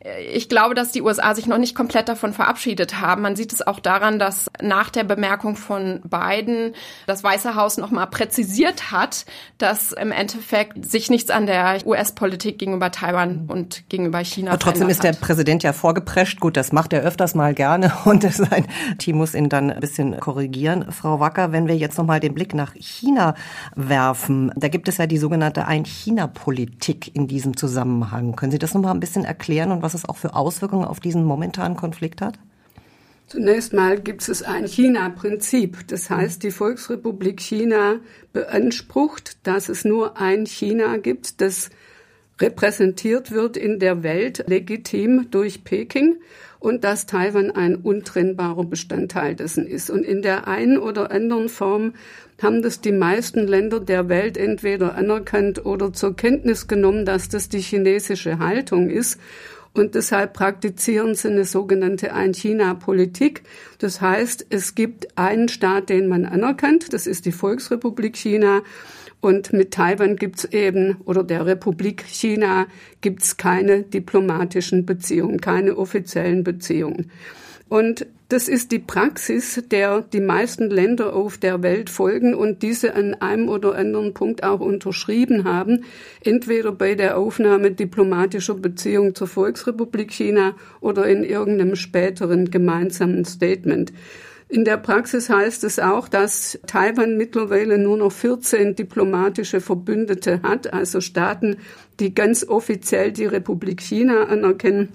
äh, 0.00 0.22
ich 0.32 0.48
glaube, 0.48 0.74
dass 0.74 0.92
die 0.92 1.02
USA 1.02 1.34
sich 1.34 1.46
noch 1.46 1.58
nicht 1.58 1.74
komplett 1.74 2.08
davon 2.08 2.32
verabschiedet 2.32 3.00
haben. 3.00 3.22
Man 3.22 3.36
sieht 3.36 3.52
es 3.52 3.66
auch 3.66 3.80
daran, 3.80 4.18
dass 4.18 4.50
nach 4.60 4.90
der 4.90 5.04
Bemerkung 5.04 5.56
von 5.56 6.00
Biden 6.02 6.74
das 7.06 7.22
Weiße 7.22 7.54
Haus 7.54 7.76
nochmal 7.76 8.06
präzisiert 8.08 8.90
hat, 8.90 9.24
dass 9.58 9.92
im 9.92 10.12
Endeffekt 10.12 10.90
sich 10.90 11.10
nichts 11.10 11.30
an 11.30 11.46
der 11.46 11.78
US-Politik 11.86 12.58
gegenüber 12.58 12.90
Taiwan 12.90 13.46
und 13.48 13.88
gegenüber 13.88 14.20
China. 14.20 14.52
Aber 14.52 14.58
trotzdem 14.58 14.88
ist 14.88 15.02
der 15.02 15.12
hat. 15.12 15.20
Präsident 15.20 15.62
ja 15.62 15.72
vorgeprescht. 15.72 16.40
Gut, 16.40 16.56
das 16.56 16.72
macht 16.72 16.92
er 16.92 17.02
öfters 17.02 17.34
mal 17.34 17.54
gerne 17.54 17.92
und 18.04 18.22
sein 18.22 18.66
Team 18.98 19.16
muss 19.16 19.34
ihn 19.34 19.48
dann 19.48 19.70
ein 19.70 19.80
bisschen 19.80 20.18
korrigieren. 20.20 20.90
Frau 20.90 21.20
Wacker, 21.20 21.52
wenn 21.52 21.68
wir 21.68 21.76
jetzt 21.76 21.98
nochmal 21.98 22.20
den 22.20 22.34
Blick 22.34 22.54
nach 22.54 22.74
China 22.74 23.34
werfen, 23.74 24.52
da 24.56 24.68
gibt 24.68 24.88
es 24.88 24.98
ja 24.98 25.06
die 25.06 25.18
sogenannte 25.18 25.66
ein 25.66 25.84
China-Politik 26.02 27.14
in 27.14 27.26
diesem 27.26 27.56
Zusammenhang. 27.56 28.36
Können 28.36 28.52
Sie 28.52 28.58
das 28.58 28.74
noch 28.74 28.80
mal 28.80 28.92
ein 28.92 29.00
bisschen 29.00 29.24
erklären 29.24 29.70
und 29.70 29.82
was 29.82 29.94
es 29.94 30.08
auch 30.08 30.16
für 30.16 30.34
Auswirkungen 30.34 30.84
auf 30.84 31.00
diesen 31.00 31.24
momentanen 31.24 31.76
Konflikt 31.76 32.20
hat? 32.20 32.38
Zunächst 33.26 33.72
mal 33.72 34.00
gibt 34.00 34.28
es 34.28 34.42
ein 34.42 34.66
China-Prinzip. 34.66 35.86
Das 35.86 36.10
heißt, 36.10 36.42
die 36.42 36.50
Volksrepublik 36.50 37.40
China 37.40 38.00
beansprucht, 38.32 39.46
dass 39.46 39.68
es 39.68 39.84
nur 39.84 40.18
ein 40.18 40.46
China 40.46 40.96
gibt, 40.96 41.40
das 41.40 41.70
repräsentiert 42.40 43.30
wird 43.30 43.56
in 43.56 43.78
der 43.78 44.02
Welt 44.02 44.44
legitim 44.48 45.30
durch 45.30 45.62
Peking 45.62 46.16
und 46.60 46.84
dass 46.84 47.06
Taiwan 47.06 47.50
ein 47.50 47.74
untrennbarer 47.74 48.64
Bestandteil 48.64 49.34
dessen 49.34 49.66
ist. 49.66 49.90
Und 49.90 50.04
in 50.04 50.22
der 50.22 50.46
einen 50.46 50.78
oder 50.78 51.10
anderen 51.10 51.48
Form 51.48 51.94
haben 52.40 52.62
das 52.62 52.80
die 52.80 52.92
meisten 52.92 53.46
Länder 53.46 53.80
der 53.80 54.08
Welt 54.08 54.36
entweder 54.36 54.94
anerkannt 54.94 55.64
oder 55.66 55.92
zur 55.92 56.14
Kenntnis 56.14 56.68
genommen, 56.68 57.04
dass 57.04 57.28
das 57.28 57.48
die 57.48 57.60
chinesische 57.60 58.38
Haltung 58.38 58.88
ist. 58.90 59.18
Und 59.72 59.94
deshalb 59.94 60.32
praktizieren 60.34 61.14
sie 61.14 61.28
eine 61.28 61.44
sogenannte 61.44 62.12
Ein-China-Politik. 62.12 63.42
Das 63.78 64.00
heißt, 64.00 64.46
es 64.50 64.74
gibt 64.74 65.16
einen 65.16 65.48
Staat, 65.48 65.88
den 65.88 66.08
man 66.08 66.26
anerkennt, 66.26 66.92
das 66.92 67.06
ist 67.06 67.24
die 67.24 67.32
Volksrepublik 67.32 68.16
China. 68.16 68.62
Und 69.20 69.52
mit 69.52 69.72
Taiwan 69.72 70.16
gibt's 70.16 70.44
eben, 70.46 70.96
oder 71.04 71.22
der 71.22 71.44
Republik 71.44 72.04
China 72.06 72.66
gibt's 73.00 73.36
keine 73.36 73.82
diplomatischen 73.82 74.86
Beziehungen, 74.86 75.40
keine 75.40 75.76
offiziellen 75.76 76.42
Beziehungen. 76.42 77.10
Und 77.68 78.06
das 78.30 78.48
ist 78.48 78.72
die 78.72 78.78
Praxis, 78.78 79.62
der 79.70 80.02
die 80.02 80.20
meisten 80.20 80.70
Länder 80.70 81.14
auf 81.14 81.36
der 81.36 81.62
Welt 81.62 81.90
folgen 81.90 82.34
und 82.34 82.62
diese 82.62 82.94
an 82.94 83.14
einem 83.14 83.48
oder 83.48 83.74
anderen 83.74 84.14
Punkt 84.14 84.42
auch 84.42 84.60
unterschrieben 84.60 85.44
haben, 85.44 85.84
entweder 86.24 86.72
bei 86.72 86.94
der 86.94 87.18
Aufnahme 87.18 87.72
diplomatischer 87.72 88.54
Beziehungen 88.54 89.14
zur 89.14 89.26
Volksrepublik 89.26 90.12
China 90.12 90.54
oder 90.80 91.06
in 91.06 91.24
irgendeinem 91.24 91.76
späteren 91.76 92.50
gemeinsamen 92.50 93.24
Statement. 93.24 93.92
In 94.50 94.64
der 94.64 94.78
Praxis 94.78 95.30
heißt 95.30 95.62
es 95.62 95.78
auch, 95.78 96.08
dass 96.08 96.58
Taiwan 96.66 97.16
mittlerweile 97.16 97.78
nur 97.78 97.96
noch 97.96 98.10
14 98.10 98.74
diplomatische 98.74 99.60
Verbündete 99.60 100.42
hat, 100.42 100.72
also 100.72 101.00
Staaten, 101.00 101.58
die 102.00 102.16
ganz 102.16 102.44
offiziell 102.44 103.12
die 103.12 103.26
Republik 103.26 103.80
China 103.80 104.24
anerkennen. 104.24 104.88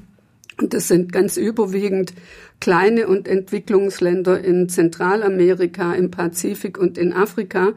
Und 0.59 0.73
das 0.73 0.89
sind 0.89 1.13
ganz 1.13 1.37
überwiegend 1.37 2.13
kleine 2.59 3.07
und 3.07 3.29
Entwicklungsländer 3.29 4.43
in 4.43 4.67
Zentralamerika, 4.67 5.93
im 5.93 6.11
Pazifik 6.11 6.77
und 6.77 6.97
in 6.97 7.13
Afrika. 7.13 7.71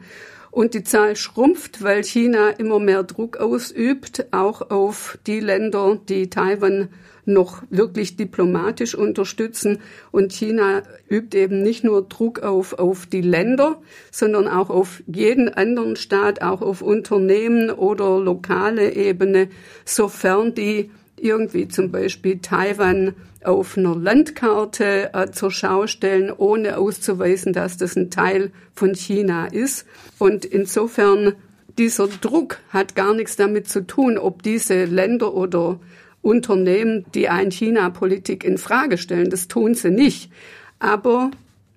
Und 0.51 0.73
die 0.73 0.83
Zahl 0.83 1.15
schrumpft, 1.15 1.83
weil 1.83 2.03
China 2.03 2.49
immer 2.49 2.79
mehr 2.79 3.03
Druck 3.03 3.37
ausübt, 3.37 4.25
auch 4.31 4.71
auf 4.71 5.19
die 5.27 5.39
Länder, 5.39 5.99
die 6.07 6.29
Taiwan 6.29 6.89
noch 7.29 7.63
wirklich 7.69 8.17
diplomatisch 8.17 8.95
unterstützen. 8.95 9.79
Und 10.11 10.33
China 10.33 10.81
übt 11.09 11.37
eben 11.37 11.61
nicht 11.61 11.83
nur 11.83 12.01
Druck 12.01 12.39
auf, 12.39 12.73
auf 12.73 13.05
die 13.05 13.21
Länder, 13.21 13.81
sondern 14.11 14.47
auch 14.47 14.69
auf 14.69 15.03
jeden 15.07 15.49
anderen 15.49 15.95
Staat, 15.95 16.41
auch 16.41 16.61
auf 16.61 16.81
Unternehmen 16.81 17.69
oder 17.69 18.19
lokale 18.19 18.93
Ebene, 18.93 19.49
sofern 19.85 20.55
die 20.55 20.91
irgendwie 21.23 21.67
zum 21.67 21.91
Beispiel 21.91 22.39
Taiwan 22.39 23.15
auf 23.43 23.77
einer 23.77 23.95
Landkarte 23.95 25.13
äh, 25.13 25.31
zur 25.31 25.51
Schau 25.51 25.87
stellen, 25.87 26.31
ohne 26.35 26.77
auszuweisen, 26.77 27.53
dass 27.53 27.77
das 27.77 27.95
ein 27.95 28.11
Teil 28.11 28.51
von 28.73 28.93
China 28.95 29.47
ist. 29.47 29.85
Und 30.17 30.45
insofern 30.45 31.35
dieser 31.77 32.07
Druck 32.07 32.59
hat 32.69 32.95
gar 32.95 33.13
nichts 33.13 33.37
damit 33.37 33.69
zu 33.69 33.87
tun, 33.87 34.17
ob 34.17 34.43
diese 34.43 34.85
Länder 34.85 35.33
oder 35.33 35.79
Unternehmen 36.21 37.05
die 37.13 37.29
Ein-China-Politik 37.29 38.43
in 38.43 38.57
Frage 38.57 38.97
stellen. 38.97 39.29
Das 39.29 39.47
tun 39.47 39.73
sie 39.73 39.89
nicht. 39.89 40.31
Aber 40.79 41.31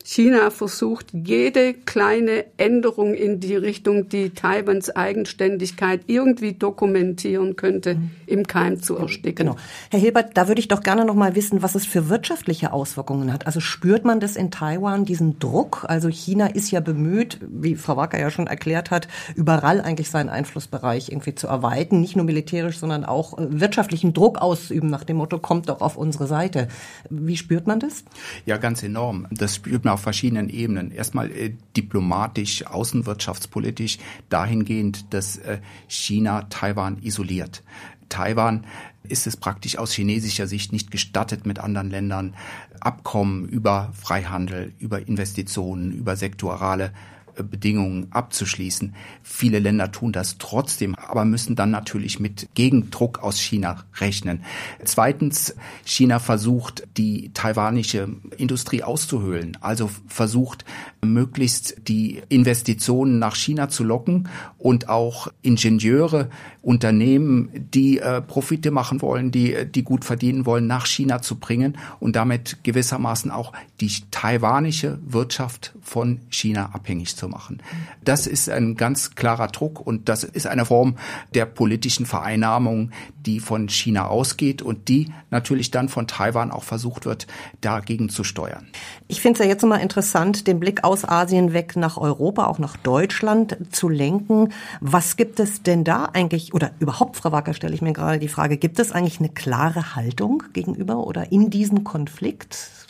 China 0.05 0.51
versucht, 0.51 1.07
jede 1.13 1.75
kleine 1.75 2.45
Änderung 2.57 3.15
in 3.15 3.41
die 3.41 3.57
Richtung, 3.57 4.09
die 4.09 4.31
Taiwans 4.31 4.91
Eigenständigkeit 4.91 6.03
irgendwie 6.07 6.55
dokumentieren 6.55 7.57
könnte, 7.57 7.97
im 8.27 8.47
Keim 8.47 8.83
zu 8.83 8.97
ersticken. 8.97 9.47
Genau. 9.47 9.57
Herr 9.91 10.01
Hilbert, 10.01 10.37
da 10.37 10.49
würde 10.49 10.61
ich 10.61 10.69
doch 10.69 10.83
gerne 10.83 11.05
noch 11.05 11.15
mal 11.15 11.35
wissen, 11.35 11.63
was 11.63 11.75
es 11.75 11.87
für 11.87 12.09
wirtschaftliche 12.09 12.73
Auswirkungen 12.73 13.33
hat. 13.33 13.47
Also 13.47 13.61
spürt 13.61 14.05
man 14.05 14.21
das 14.21 14.37
in 14.37 14.51
Taiwan, 14.51 15.05
diesen 15.05 15.39
Druck? 15.39 15.85
Also 15.89 16.09
China 16.09 16.47
ist 16.47 16.71
ja 16.71 16.81
bemüht, 16.81 17.39
wie 17.49 17.77
Frau 17.77 17.97
Wacker 17.97 18.19
ja 18.19 18.31
schon 18.31 18.47
erklärt 18.47 18.91
hat, 18.91 19.09
überall 19.35 19.81
eigentlich 19.81 20.11
seinen 20.11 20.29
Einflussbereich 20.29 21.11
irgendwie 21.11 21.35
zu 21.35 21.47
erweitern, 21.47 22.01
nicht 22.01 22.17
nur 22.17 22.25
militärisch, 22.25 22.79
sondern 22.79 23.05
auch 23.05 23.39
äh, 23.39 23.61
wirtschaftlichen 23.61 24.13
Druck 24.13 24.39
auszuüben, 24.39 24.91
nach 24.91 25.05
dem 25.05 25.19
Motto, 25.19 25.39
kommt 25.39 25.69
doch 25.69 25.81
auf 25.81 25.97
unsere 25.97 26.27
Seite. 26.27 26.69
Wie 27.11 27.37
spürt 27.37 27.67
man 27.67 27.81
das? 27.81 28.05
Ja, 28.47 28.57
ganz 28.57 28.83
enorm. 28.83 29.27
Das 29.31 29.57
spürt 29.57 29.85
man 29.85 29.92
auf 29.93 30.01
verschiedenen 30.01 30.49
Ebenen. 30.49 30.91
Erstmal 30.91 31.31
äh, 31.31 31.55
diplomatisch, 31.77 32.67
außenwirtschaftspolitisch, 32.67 33.99
dahingehend, 34.29 35.13
dass 35.13 35.37
äh, 35.39 35.59
China 35.89 36.43
Taiwan 36.51 37.03
isoliert. 37.03 37.63
Taiwan 38.09 38.67
ist 39.05 39.27
es 39.27 39.37
praktisch 39.37 39.79
aus 39.79 39.93
chinesischer 39.93 40.47
Sicht 40.47 40.73
nicht 40.73 40.91
gestattet, 40.91 41.47
mit 41.47 41.59
anderen 41.59 41.91
Ländern 41.91 42.35
Abkommen 42.81 43.49
über 43.49 43.93
Freihandel, 43.95 44.73
über 44.79 45.07
Investitionen, 45.07 45.93
über 45.93 46.17
sektorale 46.17 46.93
Bedingungen 47.37 48.09
abzuschließen. 48.11 48.95
Viele 49.23 49.59
Länder 49.59 49.93
tun 49.93 50.13
das 50.13 50.39
trotzdem, 50.39 50.95
aber 50.95 51.25
müssen 51.25 51.57
dann 51.57 51.71
natürlich 51.71 52.21
mit 52.21 52.49
Gegendruck 52.55 53.21
aus 53.21 53.41
China 53.41 53.85
rechnen. 54.01 54.45
Zweitens, 54.85 55.55
China 55.85 56.19
versucht, 56.19 56.87
die 56.97 57.31
taiwanische 57.35 58.09
Industrie 58.37 58.83
auszuhöhlen, 58.83 59.57
also 59.61 59.91
versucht, 60.07 60.65
möglichst 61.05 61.89
die 61.89 62.23
Investitionen 62.29 63.19
nach 63.19 63.37
China 63.37 63.69
zu 63.69 63.85
locken 63.85 64.29
und 64.59 64.89
auch 64.89 65.29
Ingenieure, 65.43 66.29
Unternehmen, 66.63 67.51
die 67.73 67.99
äh, 67.99 68.21
Profite 68.21 68.71
machen 68.71 69.03
wollen, 69.03 69.33
die, 69.33 69.67
die 69.67 69.83
gut 69.83 70.05
verdienen 70.05 70.47
wollen, 70.47 70.67
nach 70.67 70.87
China 70.87 71.21
zu 71.21 71.37
bringen 71.37 71.77
und 71.99 72.15
damit 72.15 72.59
gewissermaßen 72.63 73.31
auch 73.31 73.53
die 73.81 73.91
taiwanische 74.11 74.99
Wirtschaft 75.05 75.75
von 75.83 76.21
China 76.31 76.71
abhängig 76.73 77.17
zu 77.17 77.22
machen. 77.29 77.63
Das 78.05 78.27
ist 78.27 78.49
ein 78.49 78.77
ganz 78.77 79.15
klarer 79.15 79.49
Druck 79.49 79.81
und 79.81 80.09
das 80.09 80.25
ist 80.25 80.47
eine 80.47 80.65
Form 80.65 80.97
der 81.35 81.47
politischen 81.47 82.07
Vereinnahmung, 82.07 82.91
die 83.27 83.41
von 83.41 83.69
China 83.69 84.09
ausgeht 84.09 84.63
und 84.63 84.89
die 84.89 85.13
natürlich 85.31 85.71
dann 85.71 85.89
von 85.89 86.07
Taiwan 86.07 86.51
auch 86.51 86.65
versucht 86.65 87.07
wird, 87.07 87.27
dagegen 87.61 88.09
zu 88.09 88.25
steuern. 88.25 88.69
Ich 89.09 89.21
finde 89.21 89.41
es 89.41 89.45
ja 89.45 89.51
jetzt 89.51 89.65
mal 89.65 89.77
interessant, 89.77 90.47
den 90.47 90.61
Blick 90.61 90.85
aus 90.85 91.05
Asien 91.05 91.53
weg 91.53 91.77
nach 91.77 91.97
Europa, 91.97 92.47
auch 92.47 92.59
nach 92.59 92.77
Deutschland 92.77 93.57
zu 93.71 93.89
lenken. 93.89 94.53
Was 94.81 95.17
gibt 95.17 95.41
es 95.41 95.63
denn 95.63 95.85
da 95.85 96.11
eigentlich, 96.13 96.55
oder 96.55 96.73
überhaupt, 96.79 97.17
Frau 97.17 97.33
Wacker, 97.33 97.55
stelle 97.55 97.75
ich 97.75 97.83
mir 97.83 97.93
gerade 97.93 98.19
die 98.19 98.29
Frage, 98.29 98.57
gibt 98.57 98.79
es 98.79 98.93
eigentlich 98.93 99.19
eine 99.19 99.29
klare 99.29 99.95
Haltung 99.95 100.43
gegenüber 100.53 101.07
oder 101.07 101.33
in 101.33 101.51
diesem 101.51 101.85
Konflikt? 101.85 102.82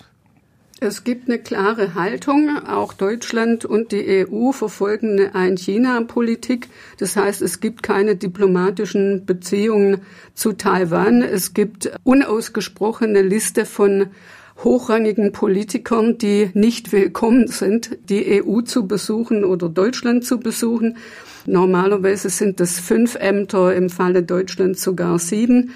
Es 0.84 1.04
gibt 1.04 1.28
eine 1.28 1.38
klare 1.38 1.94
Haltung. 1.94 2.58
Auch 2.66 2.92
Deutschland 2.92 3.64
und 3.64 3.92
die 3.92 4.26
EU 4.26 4.50
verfolgen 4.50 5.12
eine 5.12 5.32
Ein-China-Politik. 5.32 6.66
Das 6.98 7.14
heißt, 7.14 7.40
es 7.40 7.60
gibt 7.60 7.84
keine 7.84 8.16
diplomatischen 8.16 9.24
Beziehungen 9.24 10.00
zu 10.34 10.54
Taiwan. 10.54 11.22
Es 11.22 11.54
gibt 11.54 11.92
unausgesprochene 12.02 13.22
Liste 13.22 13.64
von 13.64 14.08
hochrangigen 14.64 15.30
Politikern, 15.30 16.18
die 16.18 16.50
nicht 16.54 16.90
willkommen 16.90 17.46
sind, 17.46 17.96
die 18.08 18.42
EU 18.42 18.62
zu 18.62 18.88
besuchen 18.88 19.44
oder 19.44 19.68
Deutschland 19.68 20.24
zu 20.24 20.40
besuchen. 20.40 20.96
Normalerweise 21.46 22.28
sind 22.28 22.58
das 22.58 22.80
fünf 22.80 23.14
Ämter, 23.14 23.72
im 23.72 23.88
Falle 23.88 24.24
Deutschlands 24.24 24.82
sogar 24.82 25.20
sieben. 25.20 25.70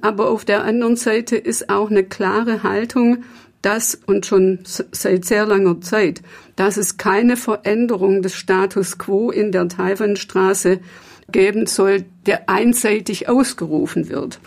Aber 0.00 0.30
auf 0.30 0.44
der 0.44 0.62
anderen 0.62 0.94
Seite 0.94 1.36
ist 1.36 1.68
auch 1.68 1.90
eine 1.90 2.04
klare 2.04 2.62
Haltung, 2.62 3.24
dass 3.62 3.94
und 4.06 4.26
schon 4.26 4.58
seit 4.64 5.24
sehr 5.24 5.46
langer 5.46 5.80
Zeit, 5.80 6.22
dass 6.56 6.76
es 6.76 6.96
keine 6.96 7.36
Veränderung 7.36 8.22
des 8.22 8.34
Status 8.34 8.98
quo 8.98 9.30
in 9.30 9.52
der 9.52 9.68
Taiwanstraße 9.68 10.80
geben 11.30 11.66
soll, 11.66 12.04
der 12.26 12.48
einseitig 12.48 13.28
ausgerufen 13.28 14.08
wird. 14.08 14.40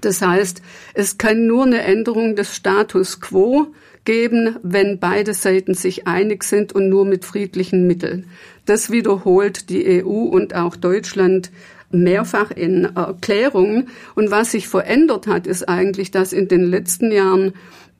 Das 0.00 0.22
heißt, 0.22 0.62
es 0.94 1.18
kann 1.18 1.46
nur 1.46 1.64
eine 1.64 1.82
Änderung 1.82 2.36
des 2.36 2.54
Status 2.54 3.20
quo 3.20 3.68
geben, 4.04 4.56
wenn 4.62 4.98
beide 4.98 5.34
Seiten 5.34 5.74
sich 5.74 6.06
einig 6.06 6.44
sind 6.44 6.72
und 6.72 6.88
nur 6.88 7.04
mit 7.04 7.24
friedlichen 7.24 7.86
Mitteln. 7.86 8.26
Das 8.64 8.90
wiederholt 8.90 9.68
die 9.68 10.04
EU 10.04 10.24
und 10.24 10.54
auch 10.54 10.76
Deutschland 10.76 11.50
mehrfach 11.90 12.50
in 12.50 12.84
Erklärungen. 12.96 13.88
Und 14.14 14.30
was 14.30 14.52
sich 14.52 14.68
verändert 14.68 15.26
hat, 15.26 15.46
ist 15.46 15.68
eigentlich, 15.68 16.10
dass 16.10 16.32
in 16.32 16.48
den 16.48 16.64
letzten 16.64 17.12
Jahren 17.12 17.54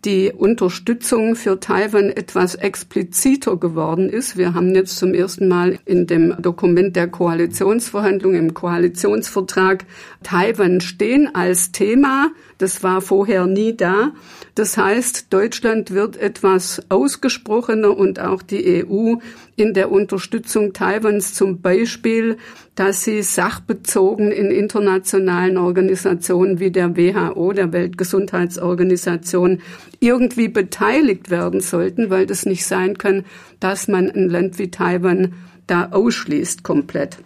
die 0.07 0.33
Unterstützung 0.33 1.35
für 1.35 1.59
Taiwan 1.59 2.11
etwas 2.11 2.55
expliziter 2.55 3.57
geworden 3.57 4.09
ist. 4.09 4.37
Wir 4.37 4.55
haben 4.55 4.73
jetzt 4.75 4.99
zum 4.99 5.13
ersten 5.13 5.49
Mal 5.49 5.81
in 5.85 6.07
dem 6.07 6.41
Dokument 6.41 6.95
der 6.95 7.09
Koalitionsverhandlungen 7.09 8.39
im 8.39 8.55
Koalitionsvertrag 8.55 9.85
Taiwan 10.23 10.81
stehen 10.81 11.35
als 11.35 11.73
Thema. 11.73 12.29
Das 12.59 12.85
war 12.85 13.01
vorher 13.01 13.47
nie 13.47 13.77
da. 13.77 14.13
Das 14.55 14.79
heißt, 14.79 15.33
Deutschland 15.33 15.91
wird 15.91 16.17
etwas 16.17 16.81
ausgesprochener 16.89 17.97
und 17.97 18.21
auch 18.21 18.43
die 18.43 18.87
EU 18.89 19.17
in 19.57 19.73
der 19.73 19.91
Unterstützung 19.91 20.75
Taiwans 20.75 21.33
zum 21.33 21.63
Beispiel, 21.63 22.37
dass 22.75 23.05
sie 23.05 23.23
sachbezogen 23.23 24.31
in 24.31 24.51
internationalen 24.51 25.57
Organisationen 25.57 26.61
wie 26.61 26.71
der 26.71 26.97
WHO, 26.97 27.53
der 27.53 27.73
Weltgesundheitsorganisation, 27.73 29.63
irgendwie 29.99 30.49
beteiligt 30.49 31.31
werden 31.31 31.61
sollten, 31.61 32.11
weil 32.11 32.27
das 32.27 32.45
nicht 32.45 32.67
sein 32.67 32.99
kann, 32.99 33.25
dass 33.59 33.89
man 33.89 34.11
ein 34.11 34.29
Land 34.29 34.59
wie 34.59 34.71
Taiwan 34.71 35.33
da 35.67 35.89
ausschließt 35.91 36.63
komplett. 36.63 37.19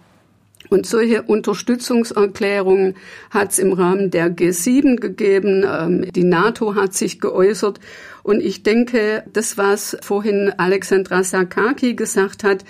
Und 0.71 0.85
solche 0.85 1.23
Unterstützungserklärungen 1.23 2.95
hat 3.29 3.51
es 3.51 3.59
im 3.59 3.73
Rahmen 3.73 4.09
der 4.09 4.33
G7 4.33 5.01
gegeben. 5.01 5.65
Ähm, 5.67 6.09
die 6.13 6.23
NATO 6.23 6.75
hat 6.75 6.93
sich 6.93 7.19
geäußert. 7.19 7.81
Und 8.23 8.41
ich 8.41 8.63
denke, 8.63 9.25
das, 9.33 9.57
was 9.57 9.97
vorhin 10.01 10.53
Alexandra 10.55 11.25
Sakaki 11.25 11.95
gesagt 11.95 12.45
hat, 12.45 12.63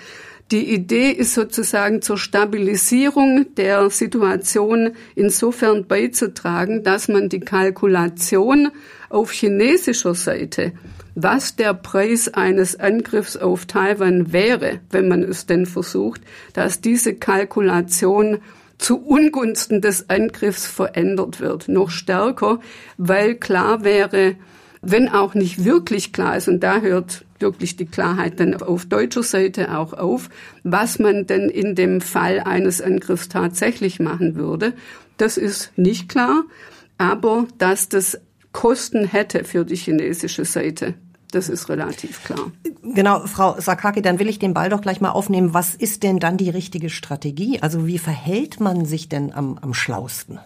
die 0.50 0.74
Idee 0.74 1.12
ist 1.12 1.34
sozusagen 1.34 2.02
zur 2.02 2.18
Stabilisierung 2.18 3.54
der 3.54 3.88
Situation 3.88 4.90
insofern 5.14 5.86
beizutragen, 5.86 6.82
dass 6.82 7.06
man 7.06 7.28
die 7.28 7.38
Kalkulation 7.38 8.72
auf 9.10 9.30
chinesischer 9.30 10.16
Seite 10.16 10.72
was 11.14 11.56
der 11.56 11.74
Preis 11.74 12.28
eines 12.28 12.78
Angriffs 12.78 13.36
auf 13.36 13.66
Taiwan 13.66 14.32
wäre, 14.32 14.80
wenn 14.90 15.08
man 15.08 15.22
es 15.22 15.46
denn 15.46 15.66
versucht, 15.66 16.22
dass 16.52 16.80
diese 16.80 17.14
Kalkulation 17.14 18.38
zu 18.78 18.96
Ungunsten 18.96 19.80
des 19.80 20.10
Angriffs 20.10 20.66
verändert 20.66 21.40
wird. 21.40 21.68
Noch 21.68 21.90
stärker, 21.90 22.58
weil 22.96 23.36
klar 23.36 23.84
wäre, 23.84 24.36
wenn 24.80 25.08
auch 25.08 25.34
nicht 25.34 25.64
wirklich 25.64 26.12
klar 26.12 26.36
ist, 26.36 26.48
und 26.48 26.60
da 26.60 26.80
hört 26.80 27.24
wirklich 27.38 27.76
die 27.76 27.86
Klarheit 27.86 28.40
dann 28.40 28.54
auf 28.54 28.86
deutscher 28.86 29.22
Seite 29.22 29.76
auch 29.76 29.92
auf, 29.92 30.30
was 30.64 30.98
man 30.98 31.26
denn 31.26 31.48
in 31.48 31.74
dem 31.74 32.00
Fall 32.00 32.40
eines 32.40 32.80
Angriffs 32.80 33.28
tatsächlich 33.28 34.00
machen 34.00 34.34
würde. 34.36 34.72
Das 35.16 35.36
ist 35.36 35.72
nicht 35.76 36.08
klar, 36.08 36.44
aber 36.98 37.46
dass 37.58 37.88
das 37.88 38.20
Kosten 38.52 39.06
hätte 39.06 39.44
für 39.44 39.64
die 39.64 39.76
chinesische 39.76 40.44
Seite. 40.44 40.94
Das 41.30 41.48
ist 41.48 41.70
relativ 41.70 42.22
klar. 42.24 42.52
Genau, 42.82 43.26
Frau 43.26 43.58
Sakaki, 43.58 44.02
dann 44.02 44.18
will 44.18 44.28
ich 44.28 44.38
den 44.38 44.52
Ball 44.52 44.68
doch 44.68 44.82
gleich 44.82 45.00
mal 45.00 45.10
aufnehmen. 45.10 45.54
Was 45.54 45.74
ist 45.74 46.02
denn 46.02 46.18
dann 46.18 46.36
die 46.36 46.50
richtige 46.50 46.90
Strategie? 46.90 47.58
Also 47.62 47.86
wie 47.86 47.98
verhält 47.98 48.60
man 48.60 48.84
sich 48.84 49.08
denn 49.08 49.32
am, 49.32 49.58
am 49.58 49.72
schlausten? 49.72 50.40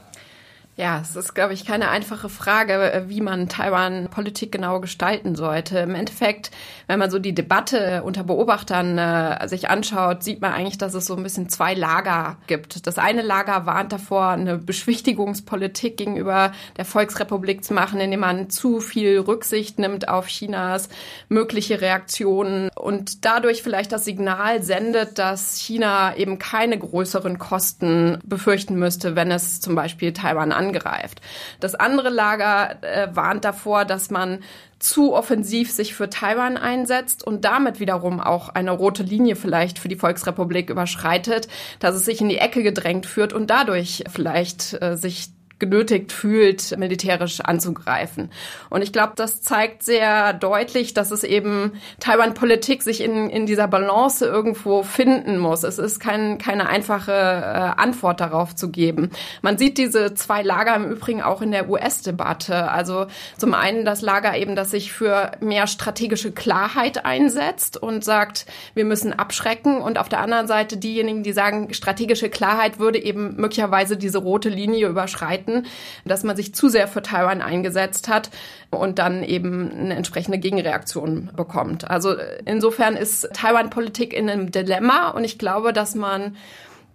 Ja, 0.78 1.00
es 1.00 1.16
ist, 1.16 1.32
glaube 1.32 1.54
ich, 1.54 1.64
keine 1.64 1.88
einfache 1.88 2.28
Frage, 2.28 3.04
wie 3.08 3.22
man 3.22 3.48
Taiwan-Politik 3.48 4.52
genau 4.52 4.78
gestalten 4.78 5.34
sollte. 5.34 5.78
Im 5.78 5.94
Endeffekt, 5.94 6.50
wenn 6.86 6.98
man 6.98 7.10
so 7.10 7.18
die 7.18 7.34
Debatte 7.34 8.02
unter 8.02 8.24
Beobachtern 8.24 8.98
äh, 8.98 9.48
sich 9.48 9.70
anschaut, 9.70 10.22
sieht 10.22 10.42
man 10.42 10.52
eigentlich, 10.52 10.76
dass 10.76 10.92
es 10.92 11.06
so 11.06 11.16
ein 11.16 11.22
bisschen 11.22 11.48
zwei 11.48 11.72
Lager 11.72 12.36
gibt. 12.46 12.86
Das 12.86 12.98
eine 12.98 13.22
Lager 13.22 13.64
warnt 13.64 13.92
davor, 13.92 14.28
eine 14.28 14.58
Beschwichtigungspolitik 14.58 15.96
gegenüber 15.96 16.52
der 16.76 16.84
Volksrepublik 16.84 17.64
zu 17.64 17.72
machen, 17.72 17.98
indem 17.98 18.20
man 18.20 18.50
zu 18.50 18.80
viel 18.80 19.20
Rücksicht 19.20 19.78
nimmt 19.78 20.10
auf 20.10 20.26
Chinas 20.26 20.90
mögliche 21.30 21.80
Reaktionen 21.80 22.68
und 22.74 23.24
dadurch 23.24 23.62
vielleicht 23.62 23.92
das 23.92 24.04
Signal 24.04 24.62
sendet, 24.62 25.18
dass 25.18 25.56
China 25.56 26.14
eben 26.16 26.38
keine 26.38 26.78
größeren 26.78 27.38
Kosten 27.38 28.18
befürchten 28.26 28.78
müsste, 28.78 29.16
wenn 29.16 29.30
es 29.30 29.62
zum 29.62 29.74
Beispiel 29.74 30.12
Taiwan 30.12 30.52
an 30.52 30.65
angreift. 30.66 31.20
Das 31.60 31.74
andere 31.74 32.10
Lager 32.10 32.82
äh, 32.82 33.08
warnt 33.14 33.44
davor, 33.44 33.84
dass 33.84 34.10
man 34.10 34.40
zu 34.78 35.14
offensiv 35.14 35.72
sich 35.72 35.94
für 35.94 36.10
Taiwan 36.10 36.58
einsetzt 36.58 37.26
und 37.26 37.44
damit 37.44 37.80
wiederum 37.80 38.20
auch 38.20 38.50
eine 38.50 38.72
rote 38.72 39.02
Linie 39.02 39.34
vielleicht 39.34 39.78
für 39.78 39.88
die 39.88 39.96
Volksrepublik 39.96 40.68
überschreitet, 40.68 41.48
dass 41.78 41.94
es 41.94 42.04
sich 42.04 42.20
in 42.20 42.28
die 42.28 42.38
Ecke 42.38 42.62
gedrängt 42.62 43.06
führt 43.06 43.32
und 43.32 43.48
dadurch 43.48 44.04
vielleicht 44.12 44.80
äh, 44.82 44.96
sich 44.96 45.28
genötigt 45.58 46.12
fühlt, 46.12 46.76
militärisch 46.78 47.40
anzugreifen. 47.40 48.30
Und 48.68 48.82
ich 48.82 48.92
glaube, 48.92 49.14
das 49.16 49.40
zeigt 49.40 49.82
sehr 49.82 50.34
deutlich, 50.34 50.92
dass 50.92 51.10
es 51.10 51.24
eben 51.24 51.72
Taiwan-Politik 51.98 52.82
sich 52.82 53.00
in, 53.00 53.30
in 53.30 53.46
dieser 53.46 53.66
Balance 53.66 54.24
irgendwo 54.26 54.82
finden 54.82 55.38
muss. 55.38 55.62
Es 55.62 55.78
ist 55.78 55.98
kein, 55.98 56.36
keine 56.36 56.68
einfache 56.68 57.12
äh, 57.12 57.80
Antwort 57.80 58.20
darauf 58.20 58.54
zu 58.54 58.70
geben. 58.70 59.10
Man 59.40 59.56
sieht 59.56 59.78
diese 59.78 60.12
zwei 60.14 60.42
Lager 60.42 60.76
im 60.76 60.90
Übrigen 60.90 61.22
auch 61.22 61.40
in 61.40 61.52
der 61.52 61.70
US-Debatte. 61.70 62.70
Also 62.70 63.06
zum 63.38 63.54
einen 63.54 63.86
das 63.86 64.02
Lager 64.02 64.36
eben, 64.36 64.56
das 64.56 64.70
sich 64.70 64.92
für 64.92 65.32
mehr 65.40 65.66
strategische 65.66 66.32
Klarheit 66.32 67.06
einsetzt 67.06 67.82
und 67.82 68.04
sagt, 68.04 68.44
wir 68.74 68.84
müssen 68.84 69.14
abschrecken. 69.14 69.80
Und 69.80 69.98
auf 69.98 70.10
der 70.10 70.20
anderen 70.20 70.48
Seite 70.48 70.76
diejenigen, 70.76 71.22
die 71.22 71.32
sagen, 71.32 71.72
strategische 71.72 72.28
Klarheit 72.28 72.78
würde 72.78 73.02
eben 73.02 73.36
möglicherweise 73.36 73.96
diese 73.96 74.18
rote 74.18 74.50
Linie 74.50 74.88
überschreiten 74.88 75.45
Seiten, 75.46 75.66
dass 76.04 76.24
man 76.24 76.36
sich 76.36 76.54
zu 76.54 76.68
sehr 76.68 76.88
für 76.88 77.02
Taiwan 77.02 77.40
eingesetzt 77.40 78.08
hat 78.08 78.30
und 78.70 78.98
dann 78.98 79.22
eben 79.22 79.70
eine 79.70 79.96
entsprechende 79.96 80.38
Gegenreaktion 80.38 81.30
bekommt. 81.36 81.88
Also 81.88 82.14
insofern 82.44 82.96
ist 82.96 83.28
Taiwan-Politik 83.32 84.12
in 84.12 84.28
einem 84.28 84.50
Dilemma 84.50 85.10
und 85.10 85.24
ich 85.24 85.38
glaube, 85.38 85.72
dass 85.72 85.94
man 85.94 86.36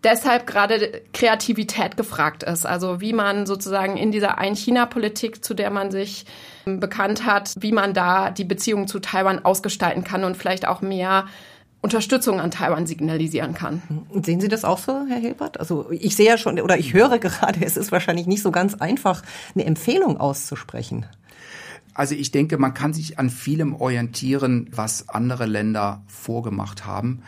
deshalb 0.04 0.48
gerade 0.48 1.02
Kreativität 1.14 1.96
gefragt 1.96 2.44
ist. 2.44 2.66
Also 2.66 3.02
wie 3.02 3.14
man 3.14 3.46
sozusagen 3.46 3.98
in 3.98 4.12
dieser 4.12 4.38
Ein-China-Politik, 4.40 5.44
zu 5.46 5.54
der 5.54 5.70
man 5.70 5.92
sich 5.92 6.26
bekannt 6.66 7.26
hat, 7.26 7.54
wie 7.60 7.72
man 7.72 7.94
da 7.94 8.32
die 8.32 8.44
Beziehung 8.44 8.88
zu 8.88 9.00
Taiwan 9.00 9.46
ausgestalten 9.46 10.04
kann 10.04 10.24
und 10.24 10.38
vielleicht 10.38 10.68
auch 10.68 10.82
mehr 10.82 11.26
Unterstützung 11.82 12.40
an 12.40 12.52
Taiwan 12.52 12.86
signalisieren 12.86 13.56
kann. 13.56 13.82
Sehen 14.22 14.40
Sie 14.40 14.48
das 14.48 14.64
auch 14.64 14.78
so, 14.78 15.06
Herr 15.08 15.18
Hilbert? 15.18 15.60
Also 15.60 15.90
ich 15.90 16.16
sehe 16.16 16.28
ja 16.28 16.38
schon, 16.38 16.60
oder 16.60 16.78
ich 16.78 16.94
höre 16.94 17.18
gerade, 17.20 17.66
es 17.66 17.76
ist 17.76 17.92
wahrscheinlich 17.92 18.28
nicht 18.28 18.44
so 18.44 18.52
ganz 18.52 18.76
einfach, 18.76 19.24
eine 19.56 19.66
Empfehlung 19.66 20.18
auszusprechen. 20.18 21.06
Also 21.94 22.16
ich 22.16 22.32
denke, 22.32 22.58
man 22.58 22.74
kann 22.74 22.94
sich 22.94 23.20
an 23.20 23.30
vielem 23.30 23.76
orientieren, 23.76 24.70
was 24.72 25.10
andere 25.10 25.46
Länder 25.46 26.04
vorgemacht 26.08 26.86
haben, 26.86 27.22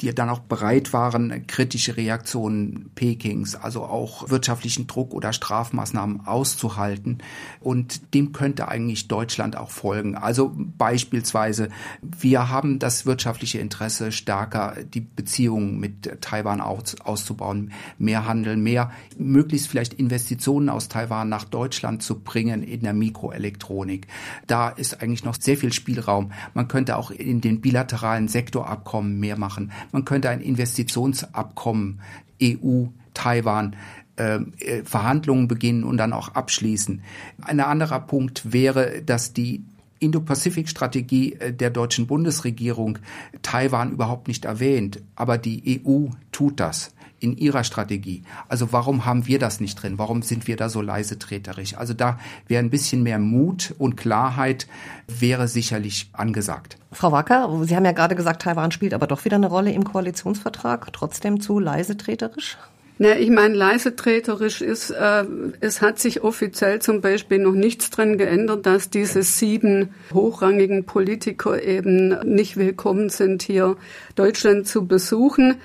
die 0.00 0.14
dann 0.14 0.28
auch 0.28 0.38
bereit 0.38 0.92
waren, 0.92 1.46
kritische 1.46 1.96
Reaktionen 1.96 2.90
Pekings, 2.94 3.56
also 3.56 3.82
auch 3.82 4.30
wirtschaftlichen 4.30 4.86
Druck 4.86 5.12
oder 5.12 5.32
Strafmaßnahmen 5.32 6.26
auszuhalten. 6.26 7.18
Und 7.60 8.14
dem 8.14 8.32
könnte 8.32 8.68
eigentlich 8.68 9.08
Deutschland 9.08 9.56
auch 9.56 9.70
folgen. 9.70 10.14
Also 10.14 10.52
beispielsweise, 10.54 11.68
wir 12.00 12.48
haben 12.50 12.78
das 12.78 13.06
wirtschaftliche 13.06 13.58
Interesse, 13.58 14.12
stärker 14.12 14.76
die 14.84 15.00
Beziehungen 15.00 15.80
mit 15.80 16.20
Taiwan 16.20 16.60
aus, 16.60 17.00
auszubauen, 17.00 17.72
mehr 17.98 18.26
Handel, 18.26 18.56
mehr, 18.56 18.92
möglichst 19.18 19.68
vielleicht 19.68 19.94
Investitionen 19.94 20.68
aus 20.68 20.88
Taiwan 20.88 21.28
nach 21.28 21.44
Deutschland 21.44 22.02
zu 22.02 22.20
bringen 22.20 22.62
in 22.62 22.82
der 22.82 22.94
Mikroelektronik. 22.94 24.03
Da 24.46 24.68
ist 24.68 25.02
eigentlich 25.02 25.24
noch 25.24 25.36
sehr 25.38 25.56
viel 25.56 25.72
Spielraum. 25.72 26.32
Man 26.54 26.68
könnte 26.68 26.96
auch 26.96 27.10
in 27.10 27.40
den 27.40 27.60
bilateralen 27.60 28.28
Sektorabkommen 28.28 29.18
mehr 29.18 29.38
machen. 29.38 29.72
Man 29.92 30.04
könnte 30.04 30.28
ein 30.30 30.40
Investitionsabkommen 30.40 32.00
EU, 32.42 32.86
Taiwan, 33.14 33.76
ähm, 34.16 34.52
äh, 34.58 34.82
Verhandlungen 34.84 35.48
beginnen 35.48 35.84
und 35.84 35.96
dann 35.96 36.12
auch 36.12 36.28
abschließen. 36.28 37.02
Ein 37.42 37.60
anderer 37.60 38.00
Punkt 38.00 38.52
wäre, 38.52 39.02
dass 39.02 39.32
die 39.32 39.64
Indo-Pazifik-Strategie 39.98 41.34
äh, 41.34 41.52
der 41.52 41.70
deutschen 41.70 42.06
Bundesregierung 42.06 42.98
Taiwan 43.42 43.90
überhaupt 43.90 44.28
nicht 44.28 44.44
erwähnt, 44.44 45.00
aber 45.16 45.38
die 45.38 45.82
EU 45.84 46.10
tut 46.30 46.60
das 46.60 46.94
in 47.24 47.36
ihrer 47.36 47.64
Strategie. 47.64 48.22
Also 48.48 48.72
warum 48.72 49.06
haben 49.06 49.26
wir 49.26 49.38
das 49.38 49.58
nicht 49.58 49.82
drin? 49.82 49.94
Warum 49.96 50.20
sind 50.22 50.46
wir 50.46 50.56
da 50.56 50.68
so 50.68 50.82
leise 50.82 51.18
treterisch? 51.18 51.76
Also 51.76 51.94
da 51.94 52.18
wäre 52.46 52.62
ein 52.62 52.70
bisschen 52.70 53.02
mehr 53.02 53.18
Mut 53.18 53.74
und 53.78 53.96
Klarheit 53.96 54.66
wäre 55.08 55.48
sicherlich 55.48 56.10
angesagt. 56.12 56.76
Frau 56.92 57.10
Wacker, 57.10 57.50
Sie 57.64 57.74
haben 57.74 57.84
ja 57.84 57.92
gerade 57.92 58.14
gesagt, 58.14 58.42
Taiwan 58.42 58.70
spielt 58.70 58.94
aber 58.94 59.06
doch 59.06 59.24
wieder 59.24 59.36
eine 59.36 59.48
Rolle 59.48 59.72
im 59.72 59.84
Koalitionsvertrag, 59.84 60.92
trotzdem 60.92 61.40
zu 61.40 61.58
leise 61.58 61.96
treterisch? 61.96 62.58
Ja, 62.98 63.16
ich 63.16 63.30
meine, 63.30 63.54
leise 63.54 63.96
treterisch 63.96 64.60
ist, 64.60 64.90
äh, 64.90 65.24
es 65.60 65.82
hat 65.82 65.98
sich 65.98 66.22
offiziell 66.22 66.80
zum 66.80 67.00
Beispiel 67.00 67.38
noch 67.38 67.54
nichts 67.54 67.90
dran 67.90 68.18
geändert, 68.18 68.66
dass 68.66 68.88
diese 68.88 69.24
sieben 69.24 69.88
hochrangigen 70.12 70.84
Politiker 70.84 71.60
eben 71.60 72.10
nicht 72.20 72.56
willkommen 72.56 73.08
sind, 73.08 73.42
hier 73.42 73.76
Deutschland 74.14 74.68
zu 74.68 74.86
besuchen. 74.86 75.56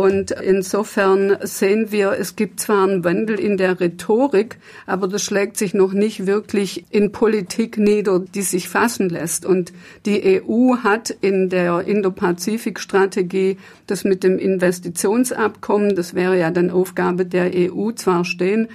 Und 0.00 0.30
insofern 0.30 1.36
sehen 1.42 1.92
wir, 1.92 2.12
es 2.18 2.34
gibt 2.34 2.60
zwar 2.60 2.84
einen 2.84 3.04
Wandel 3.04 3.38
in 3.38 3.58
der 3.58 3.80
Rhetorik, 3.80 4.56
aber 4.86 5.08
das 5.08 5.22
schlägt 5.22 5.58
sich 5.58 5.74
noch 5.74 5.92
nicht 5.92 6.26
wirklich 6.26 6.86
in 6.88 7.12
Politik 7.12 7.76
nieder, 7.76 8.18
die 8.18 8.40
sich 8.40 8.70
fassen 8.70 9.10
lässt. 9.10 9.44
Und 9.44 9.74
die 10.06 10.40
EU 10.42 10.76
hat 10.76 11.10
in 11.10 11.50
der 11.50 11.82
Indo-Pazifik-Strategie 11.86 13.58
das 13.86 14.04
mit 14.04 14.24
dem 14.24 14.38
Investitionsabkommen, 14.38 15.94
das 15.94 16.14
wäre 16.14 16.38
ja 16.38 16.50
dann 16.50 16.70
Aufgabe 16.70 17.26
der 17.26 17.50
EU 17.54 17.90
zwar 17.92 18.24
stehen, 18.24 18.68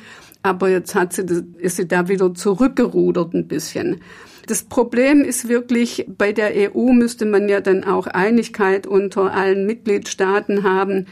aber 0.43 0.69
jetzt 0.69 0.93
hat 0.93 1.13
sie, 1.13 1.25
ist 1.57 1.77
sie 1.77 1.87
da 1.87 2.07
wieder 2.07 2.35
zurückgerudert 2.35 3.33
ein 3.33 3.47
bisschen. 3.47 3.99
Das 4.47 4.63
Problem 4.63 5.23
ist 5.23 5.49
wirklich, 5.49 6.05
bei 6.07 6.31
der 6.31 6.51
EU 6.55 6.91
müsste 6.91 7.25
man 7.25 7.49
ja 7.49 7.61
dann 7.61 7.83
auch 7.83 8.05
Einigkeit 8.05 8.85
unter 8.85 9.33
allen 9.33 9.65
Mitgliedstaaten 9.65 10.63
haben. 10.63 11.07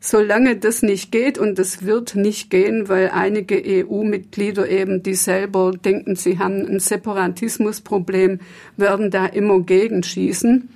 Solange 0.00 0.56
das 0.56 0.82
nicht 0.82 1.10
geht, 1.10 1.38
und 1.38 1.58
das 1.58 1.84
wird 1.84 2.14
nicht 2.14 2.50
gehen, 2.50 2.88
weil 2.88 3.10
einige 3.12 3.60
EU-Mitglieder 3.64 4.68
eben, 4.68 5.02
die 5.02 5.14
selber 5.14 5.72
denken, 5.72 6.14
sie 6.14 6.38
haben 6.38 6.66
ein 6.66 6.78
Separatismusproblem, 6.78 8.38
werden 8.76 9.10
da 9.10 9.26
immer 9.26 9.60
gegenschießen. 9.60 10.68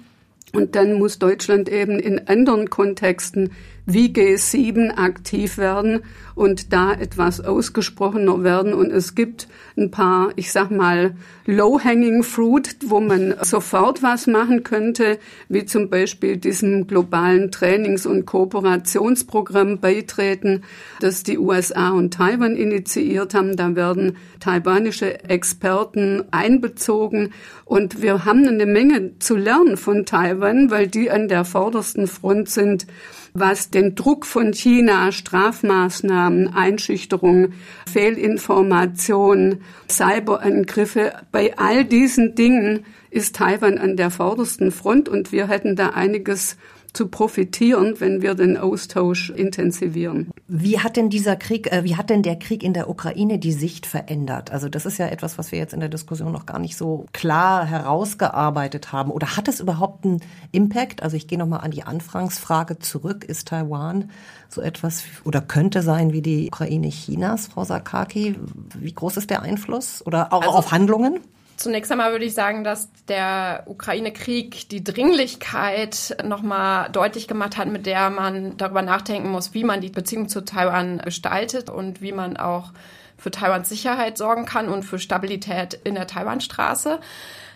Und 0.55 0.75
dann 0.75 0.95
muss 0.95 1.19
Deutschland 1.19 1.69
eben 1.69 1.99
in 1.99 2.27
anderen 2.27 2.69
Kontexten 2.69 3.53
wie 3.87 4.09
G7 4.09 4.97
aktiv 4.97 5.59
werden 5.59 6.01
und 6.35 6.73
da 6.73 6.93
etwas 6.93 7.41
ausgesprochener 7.41 8.43
werden. 8.45 8.73
Und 8.75 8.91
es 8.91 9.15
gibt 9.15 9.49
ein 9.77 9.91
paar, 9.91 10.31
ich 10.37 10.53
sag 10.53 10.71
mal, 10.71 11.15
low-hanging 11.47 12.23
fruit, 12.23 12.77
wo 12.87 13.01
man 13.01 13.35
sofort 13.43 14.03
was 14.03 14.27
machen 14.27 14.63
könnte, 14.63 15.19
wie 15.49 15.65
zum 15.65 15.91
Beispiel 15.91 16.37
diesem 16.37 16.87
globalen 16.87 17.51
Trainings- 17.51 18.07
und 18.07 18.25
Kooperationsprogramm 18.25 19.79
beitreten, 19.81 20.63
das 21.01 21.23
die 21.23 21.39
USA 21.39 21.91
und 21.91 22.15
Taiwan 22.15 22.57
initiiert 22.57 23.35
haben. 23.35 23.57
Da 23.57 23.75
werden 23.75 24.17
taiwanische 24.41 25.25
Experten 25.29 26.25
einbezogen. 26.31 27.33
Und 27.65 28.01
wir 28.01 28.25
haben 28.25 28.47
eine 28.47 28.67
Menge 28.67 29.19
zu 29.19 29.37
lernen 29.37 29.77
von 29.77 30.07
Taiwan, 30.07 30.71
weil 30.71 30.87
die 30.87 31.11
an 31.11 31.29
der 31.29 31.45
vordersten 31.45 32.07
Front 32.07 32.49
sind 32.49 32.87
was 33.35 33.71
den 33.71 33.95
Druck 33.95 34.27
von 34.27 34.53
China, 34.53 35.11
Strafmaßnahmen, 35.11 36.53
Einschüchterung, 36.55 37.53
Fehlinformation, 37.91 39.61
Cyberangriffe, 39.89 41.13
bei 41.31 41.57
all 41.57 41.85
diesen 41.85 42.35
Dingen 42.35 42.85
ist 43.11 43.37
Taiwan 43.37 43.79
an 43.79 43.97
der 43.97 44.11
vordersten 44.11 44.71
Front 44.71 45.09
und 45.09 45.33
wir 45.33 45.49
hätten 45.49 45.77
da 45.77 45.91
einiges 45.91 46.57
zu 46.93 47.09
profitieren, 47.09 47.95
wenn 48.01 48.21
wir 48.21 48.35
den 48.35 48.57
Austausch 48.57 49.31
intensivieren. 49.31 50.31
Wie 50.47 50.79
hat 50.79 50.97
denn 50.97 51.09
dieser 51.09 51.37
Krieg, 51.37 51.73
äh, 51.73 51.85
wie 51.85 51.97
hat 51.97 52.11
denn 52.11 52.23
der 52.23 52.37
Krieg 52.37 52.63
in 52.63 52.75
der 52.75 52.91
Ukraine 52.91 53.39
die 53.39 53.53
Sicht 53.53 53.87
verändert? 53.87 54.53
Also 54.53 54.69
das 54.69 54.85
ist 54.85 54.99
ja 54.99 55.07
etwas, 55.07 55.39
was 55.39 55.53
wir 55.53 55.59
jetzt 55.59 55.73
in 55.73 55.81
der 55.81 55.89
Diskussion 55.89 56.33
noch 56.33 56.45
gar 56.45 56.59
nicht 56.59 56.77
so 56.77 57.07
klar 57.13 57.65
herausgearbeitet 57.65 58.93
haben. 58.93 59.11
Oder 59.11 59.37
hat 59.37 59.49
es 59.49 59.61
überhaupt 59.61 60.05
einen 60.05 60.21
Impact? 60.51 61.03
Also 61.03 61.17
ich 61.17 61.27
gehe 61.27 61.39
nochmal 61.39 61.61
an 61.61 61.71
die 61.71 61.83
Anfangsfrage 61.83 62.79
zurück. 62.79 63.25
Ist 63.25 63.49
Taiwan 63.49 64.11
so 64.51 64.61
etwas 64.61 65.05
oder 65.25 65.41
könnte 65.41 65.83
sein 65.83 66.13
wie 66.13 66.23
die 66.23 66.49
Ukraine 66.49 66.91
Chinas, 66.91 67.47
Frau 67.47 67.65
Sakaki? 67.65 68.37
Wie 68.79 68.93
groß 68.93 69.17
ist 69.17 69.31
der 69.31 69.43
Einfluss? 69.43 70.05
Oder 70.05 70.33
auch 70.33 70.43
also, 70.43 70.55
auf 70.55 70.73
Handlungen? 70.73 71.21
Zunächst 71.57 71.93
einmal 71.93 72.13
würde 72.13 72.25
ich 72.25 72.35
sagen, 72.35 72.65
dass 72.65 72.89
der 73.09 73.65
Ukraine-Krieg 73.67 74.69
die 74.69 74.83
Dringlichkeit 74.83 76.17
nochmal 76.25 76.91
deutlich 76.91 77.29
gemacht 77.29 77.57
hat, 77.57 77.69
mit 77.69 77.87
der 77.87 78.11
man 78.11 78.57
darüber 78.57 78.83
nachdenken 78.83 79.31
muss, 79.31 79.55
wie 79.55 79.65
man 79.65 79.81
die 79.81 79.91
Beziehung 79.91 80.29
zu 80.29 80.45
Taiwan 80.45 80.99
gestaltet 80.99 81.71
und 81.71 82.01
wie 82.01 82.13
man 82.13 82.37
auch 82.37 82.73
für 83.17 83.31
Taiwans 83.31 83.69
Sicherheit 83.69 84.19
sorgen 84.19 84.47
kann 84.47 84.69
und 84.69 84.83
für 84.83 84.99
Stabilität 84.99 85.75
in 85.85 85.95
der 85.95 86.07
Taiwanstraße. 86.07 87.01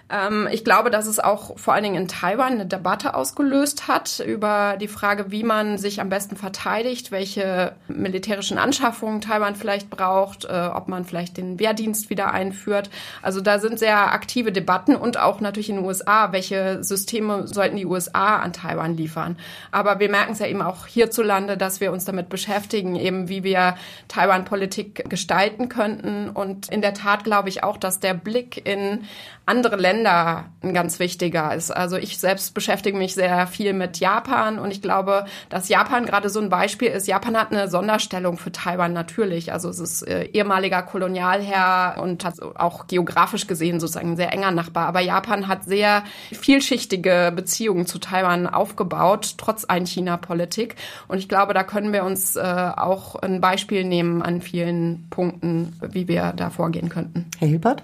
Ähm, 0.09 0.49
ich 0.53 0.65
glaube, 0.65 0.91
dass 0.91 1.07
es 1.07 1.19
auch 1.19 1.59
vor 1.59 1.75
allen 1.75 1.83
Dingen 1.83 2.03
in 2.03 2.09
Taiwan 2.09 2.53
eine 2.53 2.67
Debatte 2.67 3.15
ausgelöst 3.15 3.89
hat 3.89 4.23
über 4.25 4.77
die 4.81 4.89
Frage, 4.89 5.33
wie 5.33 5.43
man 5.43 5.79
sich 5.79 6.01
am 6.01 6.09
besten 6.09 6.37
verteidigt, 6.37 7.11
welche 7.11 7.73
militärischen 7.89 8.59
Anschaffungen 8.59 9.21
Taiwan 9.21 9.57
vielleicht 9.57 9.91
braucht, 9.91 10.45
äh, 10.45 10.71
ob 10.73 10.87
man 10.89 11.05
vielleicht 11.05 11.37
den 11.39 11.59
Wehrdienst 11.59 12.09
wieder 12.09 12.33
einführt. 12.33 12.89
Also 13.21 13.41
da 13.41 13.59
sind 13.59 13.81
sehr 13.81 14.13
aktive 14.13 14.53
Debatten 14.53 14.95
und 14.95 15.19
auch 15.19 15.41
natürlich 15.41 15.71
in 15.71 15.77
den 15.77 15.85
USA, 15.85 16.31
welche 16.31 16.85
Systeme 16.85 17.49
sollten 17.49 17.77
die 17.77 17.87
USA 17.87 18.37
an 18.37 18.53
Taiwan 18.53 18.97
liefern. 18.97 19.37
Aber 19.73 19.99
wir 19.99 20.09
merken 20.09 20.33
es 20.33 20.39
ja 20.39 20.47
eben 20.47 20.63
auch 20.63 20.87
hierzulande, 20.87 21.57
dass 21.57 21.81
wir 21.81 21.91
uns 21.91 22.05
damit 22.05 22.29
beschäftigen, 22.29 22.95
eben 22.95 23.29
wie 23.29 23.43
wir 23.43 23.77
Taiwan-Politik 24.07 25.11
gestalten 25.11 25.69
könnten. 25.69 26.31
Und 26.31 26.69
in 26.71 26.81
der 26.81 26.95
Tat 26.95 27.25
glaube 27.25 27.49
ich 27.49 27.65
auch, 27.65 27.77
dass 27.77 27.99
der 27.99 28.15
Blick 28.15 28.65
in 28.67 29.05
andere 29.47 29.77
Länder 29.77 29.96
ein 30.05 30.75
ganz 30.75 30.99
wichtiger 30.99 31.55
ist. 31.55 31.71
Also 31.71 31.97
ich 31.97 32.19
selbst 32.19 32.53
beschäftige 32.55 32.99
mich 32.99 33.15
sehr 33.15 33.47
viel 33.47 33.73
mit 33.73 33.99
Japan 33.99 34.59
und 34.59 34.71
ich 34.73 34.83
glaube, 34.83 35.27
dass 35.49 35.69
Japan 35.69 36.07
gerade 36.07 36.29
so 36.29 36.41
ein 36.41 36.49
Beispiel 36.49 36.89
ist. 36.89 37.07
Japan 37.07 37.37
hat 37.37 37.53
eine 37.53 37.69
Sonderstellung 37.69 38.37
für 38.37 38.51
Taiwan 38.51 38.93
natürlich. 38.93 39.53
Also 39.53 39.69
es 39.69 39.79
ist 39.79 40.03
äh, 40.03 40.25
ehemaliger 40.25 40.83
Kolonialherr 40.83 42.03
und 42.03 42.25
hat 42.25 42.41
auch 42.57 42.87
geografisch 42.87 43.47
gesehen 43.47 43.81
sozusagen 43.81 44.13
ein 44.13 44.17
sehr 44.17 44.33
enger 44.33 44.51
Nachbar. 44.51 44.87
Aber 44.87 45.01
Japan 45.01 45.49
hat 45.49 45.65
sehr 45.65 46.03
vielschichtige 46.33 47.33
Beziehungen 47.35 47.87
zu 47.87 47.99
Taiwan 47.99 48.47
aufgebaut, 48.47 49.35
trotz 49.39 49.65
Ein-China-Politik. 49.65 50.77
Und 51.09 51.19
ich 51.19 51.29
glaube, 51.29 51.55
da 51.55 51.63
können 51.63 51.93
wir 51.93 52.05
uns 52.05 52.37
äh, 52.37 52.41
auch 52.41 53.15
ein 53.17 53.41
Beispiel 53.41 53.85
nehmen 53.85 54.23
an 54.23 54.41
vielen 54.41 55.07
Punkten, 55.11 55.79
wie 55.81 56.09
wir 56.09 56.33
da 56.35 56.51
vorgehen 56.51 56.89
könnten. 56.89 57.27
Herr 57.39 57.49
Hilbert? 57.49 57.83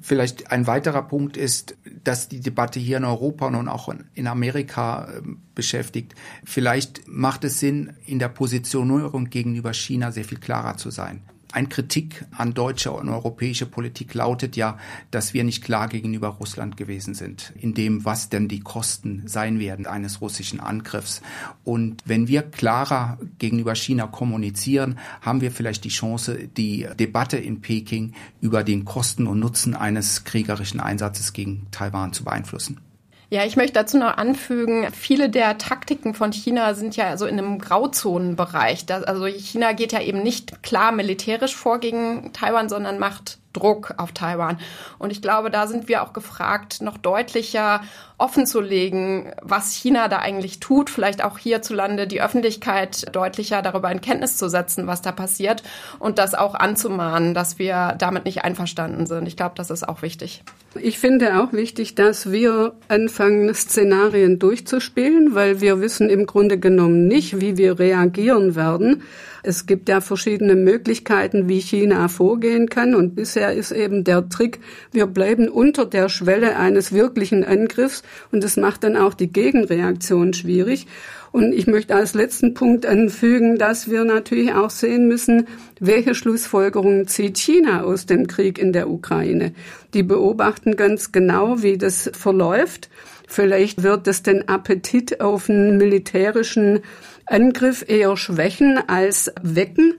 Vielleicht 0.00 0.50
ein 0.52 0.66
weiterer 0.66 1.02
Punkt 1.02 1.36
ist, 1.36 1.76
dass 2.04 2.28
die 2.28 2.40
Debatte 2.40 2.78
hier 2.78 2.98
in 2.98 3.04
Europa 3.04 3.46
und 3.46 3.68
auch 3.68 3.92
in 4.14 4.26
Amerika 4.26 5.08
ähm, 5.16 5.40
beschäftigt. 5.54 6.14
Vielleicht 6.44 7.08
macht 7.08 7.44
es 7.44 7.60
Sinn, 7.60 7.94
in 8.04 8.18
der 8.18 8.28
Positionierung 8.28 9.30
gegenüber 9.30 9.72
China 9.72 10.12
sehr 10.12 10.24
viel 10.24 10.38
klarer 10.38 10.76
zu 10.76 10.90
sein. 10.90 11.22
Ein 11.52 11.68
Kritik 11.68 12.24
an 12.36 12.54
deutsche 12.54 12.90
und 12.92 13.08
europäische 13.08 13.66
Politik 13.66 14.14
lautet 14.14 14.56
ja, 14.56 14.78
dass 15.10 15.32
wir 15.32 15.44
nicht 15.44 15.62
klar 15.62 15.88
gegenüber 15.88 16.28
Russland 16.28 16.76
gewesen 16.76 17.14
sind, 17.14 17.52
in 17.58 17.72
dem, 17.72 18.04
was 18.04 18.28
denn 18.28 18.48
die 18.48 18.60
Kosten 18.60 19.22
sein 19.26 19.58
werden 19.58 19.86
eines 19.86 20.20
russischen 20.20 20.60
Angriffs. 20.60 21.22
Und 21.64 22.02
wenn 22.04 22.28
wir 22.28 22.42
klarer 22.42 23.18
gegenüber 23.38 23.74
China 23.74 24.06
kommunizieren, 24.06 24.98
haben 25.20 25.40
wir 25.40 25.50
vielleicht 25.50 25.84
die 25.84 25.90
Chance, 25.90 26.48
die 26.56 26.86
Debatte 26.98 27.36
in 27.36 27.60
Peking 27.60 28.12
über 28.40 28.64
den 28.64 28.84
Kosten 28.84 29.26
und 29.26 29.38
Nutzen 29.38 29.74
eines 29.74 30.24
kriegerischen 30.24 30.80
Einsatzes 30.80 31.32
gegen 31.32 31.66
Taiwan 31.70 32.12
zu 32.12 32.24
beeinflussen. 32.24 32.80
Ja, 33.28 33.44
ich 33.44 33.56
möchte 33.56 33.72
dazu 33.72 33.98
noch 33.98 34.16
anfügen, 34.16 34.86
viele 34.92 35.28
der 35.28 35.58
Taktiken 35.58 36.14
von 36.14 36.32
China 36.32 36.74
sind 36.74 36.96
ja 36.96 37.16
so 37.16 37.26
in 37.26 37.38
einem 37.38 37.58
Grauzonenbereich. 37.58 38.84
also 38.88 39.26
China 39.26 39.72
geht 39.72 39.92
ja 39.92 40.00
eben 40.00 40.22
nicht 40.22 40.62
klar 40.62 40.92
militärisch 40.92 41.56
vor 41.56 41.80
gegen 41.80 42.32
Taiwan, 42.32 42.68
sondern 42.68 43.00
macht 43.00 43.38
Druck 43.56 43.94
auf 43.96 44.12
Taiwan. 44.12 44.58
Und 44.98 45.10
ich 45.10 45.22
glaube, 45.22 45.50
da 45.50 45.66
sind 45.66 45.88
wir 45.88 46.02
auch 46.02 46.12
gefragt, 46.12 46.82
noch 46.82 46.98
deutlicher 46.98 47.80
offen 48.18 48.46
zu 48.46 48.60
legen, 48.60 49.32
was 49.42 49.72
China 49.72 50.08
da 50.08 50.18
eigentlich 50.18 50.60
tut, 50.60 50.88
vielleicht 50.88 51.22
auch 51.22 51.38
hierzulande 51.38 52.06
die 52.06 52.22
Öffentlichkeit 52.22 53.14
deutlicher 53.14 53.60
darüber 53.60 53.90
in 53.90 54.00
Kenntnis 54.00 54.38
zu 54.38 54.48
setzen, 54.48 54.86
was 54.86 55.02
da 55.02 55.12
passiert 55.12 55.62
und 55.98 56.18
das 56.18 56.34
auch 56.34 56.54
anzumahnen, 56.54 57.34
dass 57.34 57.58
wir 57.58 57.94
damit 57.98 58.24
nicht 58.24 58.42
einverstanden 58.42 59.06
sind. 59.06 59.26
Ich 59.26 59.36
glaube, 59.36 59.54
das 59.56 59.70
ist 59.70 59.86
auch 59.86 60.00
wichtig. 60.00 60.42
Ich 60.80 60.98
finde 60.98 61.42
auch 61.42 61.52
wichtig, 61.52 61.94
dass 61.94 62.30
wir 62.30 62.74
anfangen, 62.88 63.54
Szenarien 63.54 64.38
durchzuspielen, 64.38 65.34
weil 65.34 65.60
wir 65.60 65.80
wissen 65.80 66.10
im 66.10 66.26
Grunde 66.26 66.58
genommen 66.58 67.08
nicht, 67.08 67.40
wie 67.40 67.56
wir 67.56 67.78
reagieren 67.78 68.56
werden. 68.56 69.02
Es 69.42 69.66
gibt 69.66 69.88
ja 69.88 70.00
verschiedene 70.00 70.56
Möglichkeiten, 70.56 71.48
wie 71.48 71.60
China 71.60 72.08
vorgehen 72.08 72.68
kann. 72.68 72.94
Und 72.94 73.14
bisher 73.14 73.45
ist 73.48 73.72
eben 73.72 74.04
der 74.04 74.28
Trick, 74.28 74.60
wir 74.92 75.06
bleiben 75.06 75.48
unter 75.48 75.86
der 75.86 76.08
Schwelle 76.08 76.56
eines 76.56 76.92
wirklichen 76.92 77.44
Angriffs. 77.44 78.02
Und 78.32 78.44
das 78.44 78.56
macht 78.56 78.84
dann 78.84 78.96
auch 78.96 79.14
die 79.14 79.32
Gegenreaktion 79.32 80.32
schwierig. 80.32 80.86
Und 81.32 81.52
ich 81.52 81.66
möchte 81.66 81.94
als 81.94 82.14
letzten 82.14 82.54
Punkt 82.54 82.86
anfügen, 82.86 83.58
dass 83.58 83.90
wir 83.90 84.04
natürlich 84.04 84.54
auch 84.54 84.70
sehen 84.70 85.06
müssen, 85.06 85.46
welche 85.80 86.14
Schlussfolgerungen 86.14 87.08
zieht 87.08 87.36
China 87.36 87.82
aus 87.82 88.06
dem 88.06 88.26
Krieg 88.26 88.58
in 88.58 88.72
der 88.72 88.88
Ukraine. 88.88 89.52
Die 89.92 90.02
beobachten 90.02 90.76
ganz 90.76 91.12
genau, 91.12 91.62
wie 91.62 91.76
das 91.76 92.10
verläuft. 92.14 92.88
Vielleicht 93.28 93.82
wird 93.82 94.06
es 94.06 94.22
den 94.22 94.48
Appetit 94.48 95.20
auf 95.20 95.50
einen 95.50 95.76
militärischen 95.76 96.80
Angriff 97.26 97.84
eher 97.86 98.16
schwächen 98.16 98.78
als 98.86 99.32
wecken. 99.42 99.94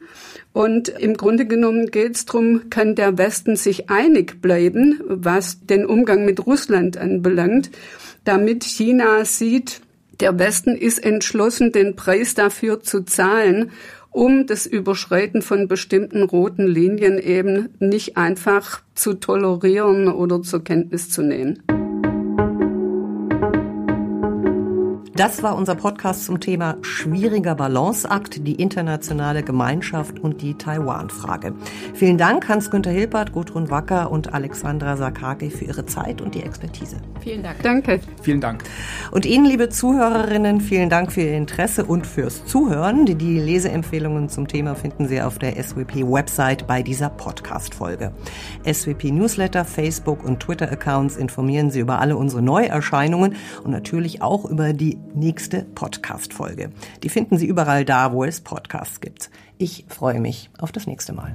Und 0.58 0.89
im 0.89 1.13
Grunde 1.13 1.46
genommen 1.46 1.91
geht 1.91 2.15
es 2.15 2.26
darum, 2.26 2.72
kann 2.72 2.96
der 2.96 3.20
Westen 3.20 3.56
sich 3.58 3.91
einig 3.91 4.41
bleiben, 4.41 5.00
was 5.06 5.63
den 5.67 5.86
Umgang 5.86 6.26
mit 6.26 6.48
Russland 6.48 6.98
anbelangt, 6.98 7.70
damit 8.24 8.63
China 8.63 9.24
sieht, 9.24 9.82
der 10.20 10.39
Westen 10.39 10.76
ist 10.76 10.98
entschlossen, 10.98 11.72
den 11.72 11.96
Preis 11.96 12.34
dafür 12.34 12.82
zu 12.82 13.04
zahlen, 13.04 13.70
um 14.10 14.48
das 14.48 14.65
Überschreiten 14.65 15.43
von 15.43 15.67
bestimmten 15.67 16.24
roten 16.24 16.65
Linien 16.65 17.20
eben 17.20 17.70
nicht 17.78 18.17
einfach 18.17 18.82
zu 18.96 19.13
tolerieren 19.13 20.08
oder 20.08 20.41
zur 20.41 20.63
Kenntnis 20.63 21.12
zu 21.12 21.22
nehmen. 21.22 21.62
Das 25.18 25.42
war 25.42 25.56
unser 25.56 25.74
Podcast 25.74 26.26
zum 26.26 26.40
Thema 26.40 26.78
schwieriger 26.84 27.56
Balanceakt, 27.56 28.46
die 28.46 28.54
internationale 28.54 29.42
Gemeinschaft 29.42 30.20
und 30.20 30.44
die 30.44 30.54
Taiwan-Frage. 30.54 31.56
Vielen 31.96 32.20
Dank 32.20 32.48
Hans-Günter 32.48 32.92
Hilpert, 32.92 33.32
Gudrun 33.32 33.72
Wacker 33.72 34.12
und 34.12 34.36
Alexandra 34.36 34.96
Sakake 34.96 35.50
für 35.50 35.66
ihre 35.66 35.88
Zeit 35.88 36.22
und 36.22 36.36
die 36.36 36.44
Expertise. 36.44 36.98
Vielen 37.22 37.42
Dank. 37.42 37.64
Danke. 37.64 38.00
Vielen 38.22 38.42
Dank. 38.42 38.64
Und 39.10 39.26
Ihnen, 39.26 39.46
liebe 39.46 39.70
Zuhörerinnen, 39.70 40.62
vielen 40.62 40.92
Dank 40.92 41.12
für 41.12 41.22
Ihr 41.22 41.36
Interesse 41.36 41.84
und 41.86 42.06
fürs 42.06 42.46
Zuhören. 42.46 43.08
Die 43.08 43.40
Leseempfehlungen 43.40 44.30
zum 44.30 44.48
Thema 44.48 44.76
finden 44.76 45.08
Sie 45.08 45.20
auf 45.20 45.40
der 45.40 45.56
SWP-Website 45.56 46.68
bei 46.68 46.84
dieser 46.84 47.10
Podcast-Folge. 47.10 48.12
SWP-Newsletter, 48.72 49.66
Facebook 49.66 50.24
und 50.24 50.42
Twitter-Accounts 50.42 51.18
informieren 51.18 51.72
Sie 51.72 51.80
über 51.80 52.02
alle 52.02 52.16
unsere 52.18 52.44
Neuerscheinungen 52.44 53.36
und 53.64 53.72
natürlich 53.72 54.22
auch 54.22 54.46
über 54.46 54.74
die 54.74 55.00
nächste 55.15 55.63
Podcast-Folge. 55.63 56.72
Die 57.04 57.10
finden 57.10 57.38
Sie 57.38 57.48
überall 57.48 57.86
da, 57.86 58.12
wo 58.13 58.24
es 58.24 58.41
Podcasts 58.41 59.02
gibt. 59.02 59.30
Ich 59.58 59.86
freue 59.88 60.20
mich 60.20 60.50
auf 60.60 60.72
das 60.72 60.88
nächste 60.88 61.13
Mal. 61.13 61.34